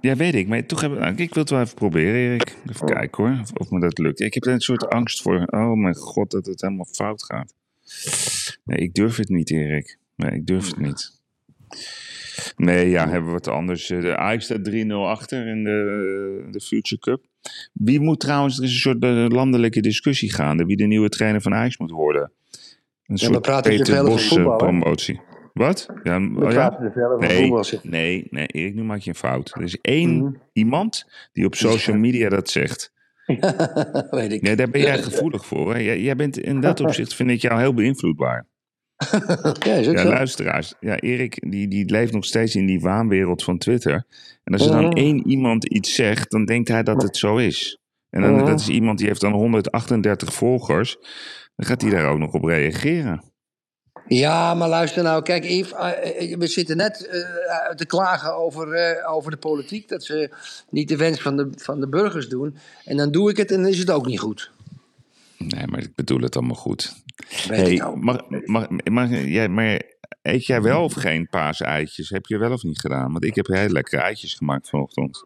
[0.00, 0.48] Ja, weet ik.
[0.48, 2.56] Maar toch heb, nou, ik wil het wel even proberen, Erik.
[2.70, 4.20] Even kijken hoor, of, of me dat lukt.
[4.20, 5.42] Ik heb er een soort angst voor.
[5.46, 7.54] Oh mijn god, dat het helemaal fout gaat.
[8.64, 9.98] Nee, ik durf het niet, Erik.
[10.16, 11.22] Nee, ik durf het niet.
[12.56, 13.90] Nee, ja, hebben we wat anders.
[13.90, 17.24] Eh, De Ajax staat 3-0 achter in de, de Future Cup.
[17.72, 21.40] Wie moet trouwens, er is een soort eh, landelijke discussie gaande, wie de nieuwe trainer
[21.40, 22.32] van Ajax moet worden.
[23.06, 25.20] Een we soort Peter Bos promotie.
[25.52, 25.86] Wat?
[26.02, 26.78] Ja, We oh ja?
[27.18, 29.54] Nee, nee, nee, Erik, nu maak je een fout.
[29.54, 30.34] Er is één Mhm.
[30.52, 32.92] iemand die op social media dat zegt.
[34.10, 34.42] Weet ik.
[34.42, 35.74] Nee, daar ben jij gevoelig voor.
[35.74, 35.80] Hè?
[35.80, 38.46] Jij, jij bent in dat opzicht, vind ik jou heel beïnvloedbaar.
[39.58, 40.08] Ja, is ook Ja, zo.
[40.08, 40.74] luisteraars.
[40.80, 44.06] Ja, Erik, die, die leeft nog steeds in die waanwereld van Twitter.
[44.44, 47.78] En als er dan één iemand iets zegt, dan denkt hij dat het zo is.
[48.10, 50.96] En dan, dat is iemand die heeft dan 138 volgers.
[51.56, 53.33] Dan gaat hij daar ook nog op reageren.
[54.08, 55.22] Ja, maar luister nou.
[55.22, 59.88] Kijk, Yves, eh, eh, we zitten net eh, te klagen over, over de politiek.
[59.88, 60.30] Dat ze
[60.70, 62.56] niet de wens van de, van de burgers doen.
[62.84, 64.52] En dan doe ik het en dan is het ook niet goed.
[65.38, 67.02] Nee, maar ik bedoel het allemaal goed.
[67.48, 67.98] Weet Hey, ik nou.
[67.98, 69.82] mag, mag, mag, jij, maar
[70.22, 72.08] eet jij wel of geen paaseitjes?
[72.10, 73.12] Heb je wel of niet gedaan?
[73.12, 75.24] Want ik heb heel lekkere eitjes gemaakt vanochtend.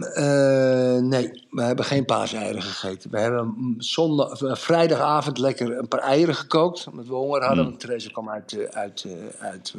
[0.00, 3.10] Eh, nee, we hebben geen paaseieren gegeten.
[3.10, 6.86] We hebben zondag, eh, vrijdagavond lekker een paar eieren gekookt.
[6.90, 9.06] Omdat we honger hadden, want Therese kwam uit, eh, uit,
[9.38, 9.74] uit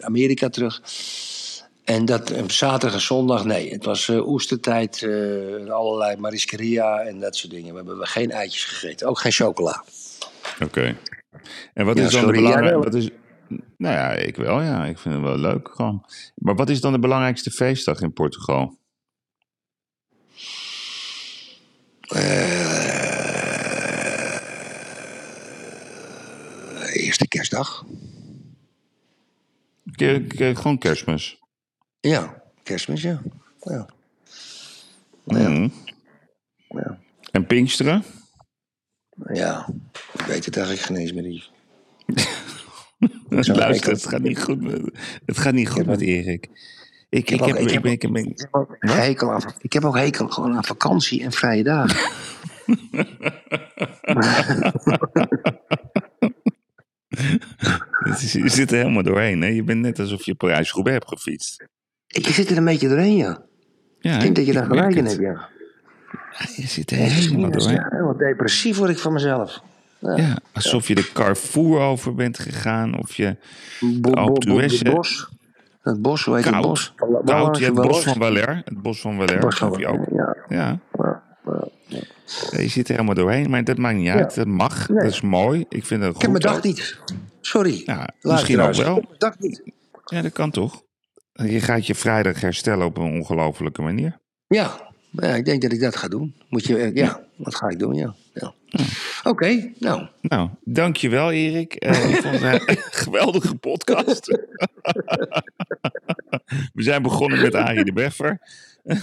[0.00, 0.82] Amerika terug.
[1.84, 3.72] En dat zaterdag en zondag, nee.
[3.72, 5.06] Het was eh, oestertijd,
[5.68, 7.70] allerlei marisqueria en dat soort dingen.
[7.70, 9.84] We hebben geen eitjes gegeten, ook geen chocola.
[10.62, 10.96] Oké.
[11.74, 13.12] En wat Ja, is dan sorry, de belangrijkste...
[13.76, 14.84] Nou ja, ik wel, ja.
[14.84, 16.04] Ik vind het wel leuk gewoon.
[16.34, 18.80] Maar wat is dan de belangrijkste feestdag in Portugal?
[26.92, 27.84] Eerste kerstdag.
[29.92, 31.38] Ke- ke- gewoon kerstmis.
[32.00, 33.22] Ja, kerstmis, ja.
[33.60, 33.88] ja.
[35.24, 35.68] Mhm.
[36.68, 36.98] Ja.
[37.30, 38.04] En Pinksteren?
[39.32, 39.68] Ja,
[40.12, 41.26] ik weet het eigenlijk geen eens meer.
[41.26, 41.50] Yves.
[43.48, 44.80] Luister, het gaat niet goed met,
[45.26, 46.48] het gaat niet goed met Erik.
[47.12, 49.42] Ik, ik, heb ook- ik ik, heb ben, ik, ben, Ik heb ook hekel aan,
[49.58, 52.10] ik heb ook hekel gewoon aan vakantie en vrije dagen.
[58.20, 59.40] is- je zit er helemaal doorheen.
[59.40, 59.48] Hè?
[59.48, 61.66] Je bent net alsof je Parijs-Roubaix hebt gefietst.
[62.06, 63.42] Ik zit er een beetje doorheen, ja.
[64.00, 65.48] Ja, Ik denk dat je daar gelijk in hebt, ja.
[66.56, 67.82] Je zit er helemaal Ja, doorheen.
[67.88, 69.60] helemaal depressief word ik van mezelf.
[69.98, 72.98] Ja, alsof je de Carrefour over bent gegaan.
[72.98, 73.36] Of je
[74.12, 74.82] Alpe d'Huez,
[75.82, 76.24] het bos.
[76.24, 76.94] Hoe heet het bos?
[77.24, 77.56] Koud.
[77.58, 77.70] Je je?
[77.70, 78.18] het bos van je?
[78.18, 78.62] Valer.
[78.64, 79.16] Het bos van.
[79.40, 80.06] Bos van heb je ook.
[80.10, 81.22] Ja, Ja, ja,
[81.86, 82.60] ja.
[82.60, 83.50] je zit er helemaal doorheen.
[83.50, 84.34] Maar dat maakt niet uit.
[84.34, 84.88] Dat mag.
[84.88, 84.98] Nee.
[85.02, 85.64] Dat is mooi.
[85.68, 86.42] Ik vind het Ik heb goed.
[86.42, 86.62] mijn dag ook.
[86.62, 86.98] niet.
[87.40, 87.82] Sorry.
[87.84, 88.96] Ja, misschien ook Luisteraars, wel.
[88.96, 89.62] Ik heb mijn dag niet.
[90.04, 90.82] Ja, dat kan toch?
[91.32, 94.18] Je gaat je vrijdag herstellen op een ongelofelijke manier.
[94.46, 94.90] Ja.
[95.10, 96.34] ja, ik denk dat ik dat ga doen.
[96.48, 98.14] Moet je, eh, ja, dat ga ik doen, ja.
[98.34, 98.54] Ja.
[99.22, 100.06] Oké, nou.
[100.20, 101.74] Nou, dankjewel Erik.
[101.74, 104.26] Eh, ik vond het een geweldige podcast.
[106.74, 108.38] we zijn begonnen met Arie de Beffer.
[108.84, 109.00] en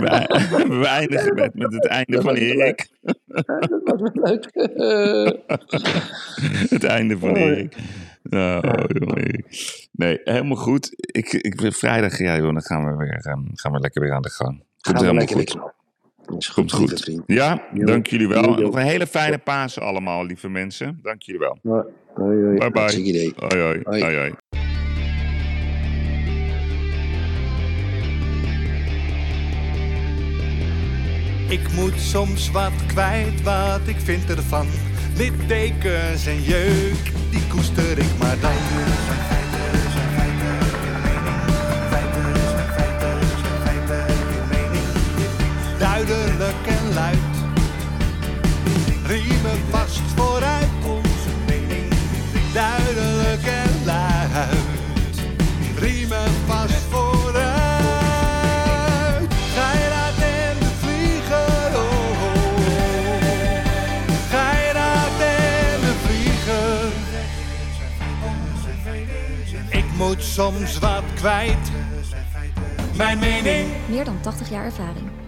[0.00, 2.88] we, we eindigen met, met het einde van Erik.
[3.26, 3.44] Dat
[3.84, 4.48] was wel leuk.
[6.70, 7.76] Het einde van Oh, Erik.
[8.22, 8.84] Nou, oh.
[9.92, 10.88] Nee, helemaal goed.
[10.96, 14.22] Ik, ik, vrijdag, ja, joh, dan gaan we, weer, ehm, gaan we lekker weer aan
[14.22, 14.64] de gang.
[14.80, 15.52] Komt Gaan we lekker goed.
[15.52, 15.72] weer
[16.32, 17.00] Komt goed.
[17.00, 17.22] vriend.
[17.26, 18.54] Ja, dank jullie wel.
[18.54, 20.98] Nog een hele fijne Pasen allemaal, lieve mensen.
[21.02, 21.58] Dank jullie wel.
[21.62, 22.58] Hoi, hoi.
[22.58, 23.32] Bye bye.
[23.36, 23.82] Hoi.
[23.84, 24.02] Hoi.
[24.02, 24.32] hoi, hoi.
[31.48, 34.66] Ik moet soms wat kwijt, wat ik vind ervan.
[35.16, 38.91] Littekens en jeuk, die koester ik maar dan.
[49.12, 51.92] Riemen vast vooruit, onze mening.
[52.52, 55.20] Duidelijk en luid.
[55.78, 57.42] Riemen vast vooruit.
[59.54, 61.82] Geiraat en de vlieger, oh,
[62.22, 62.64] oh.
[64.30, 66.92] Geiraat en de vlieger.
[69.70, 71.70] Ik moet soms wat kwijt.
[72.96, 73.68] Mijn mening.
[73.88, 75.21] Meer dan 80 jaar ervaring.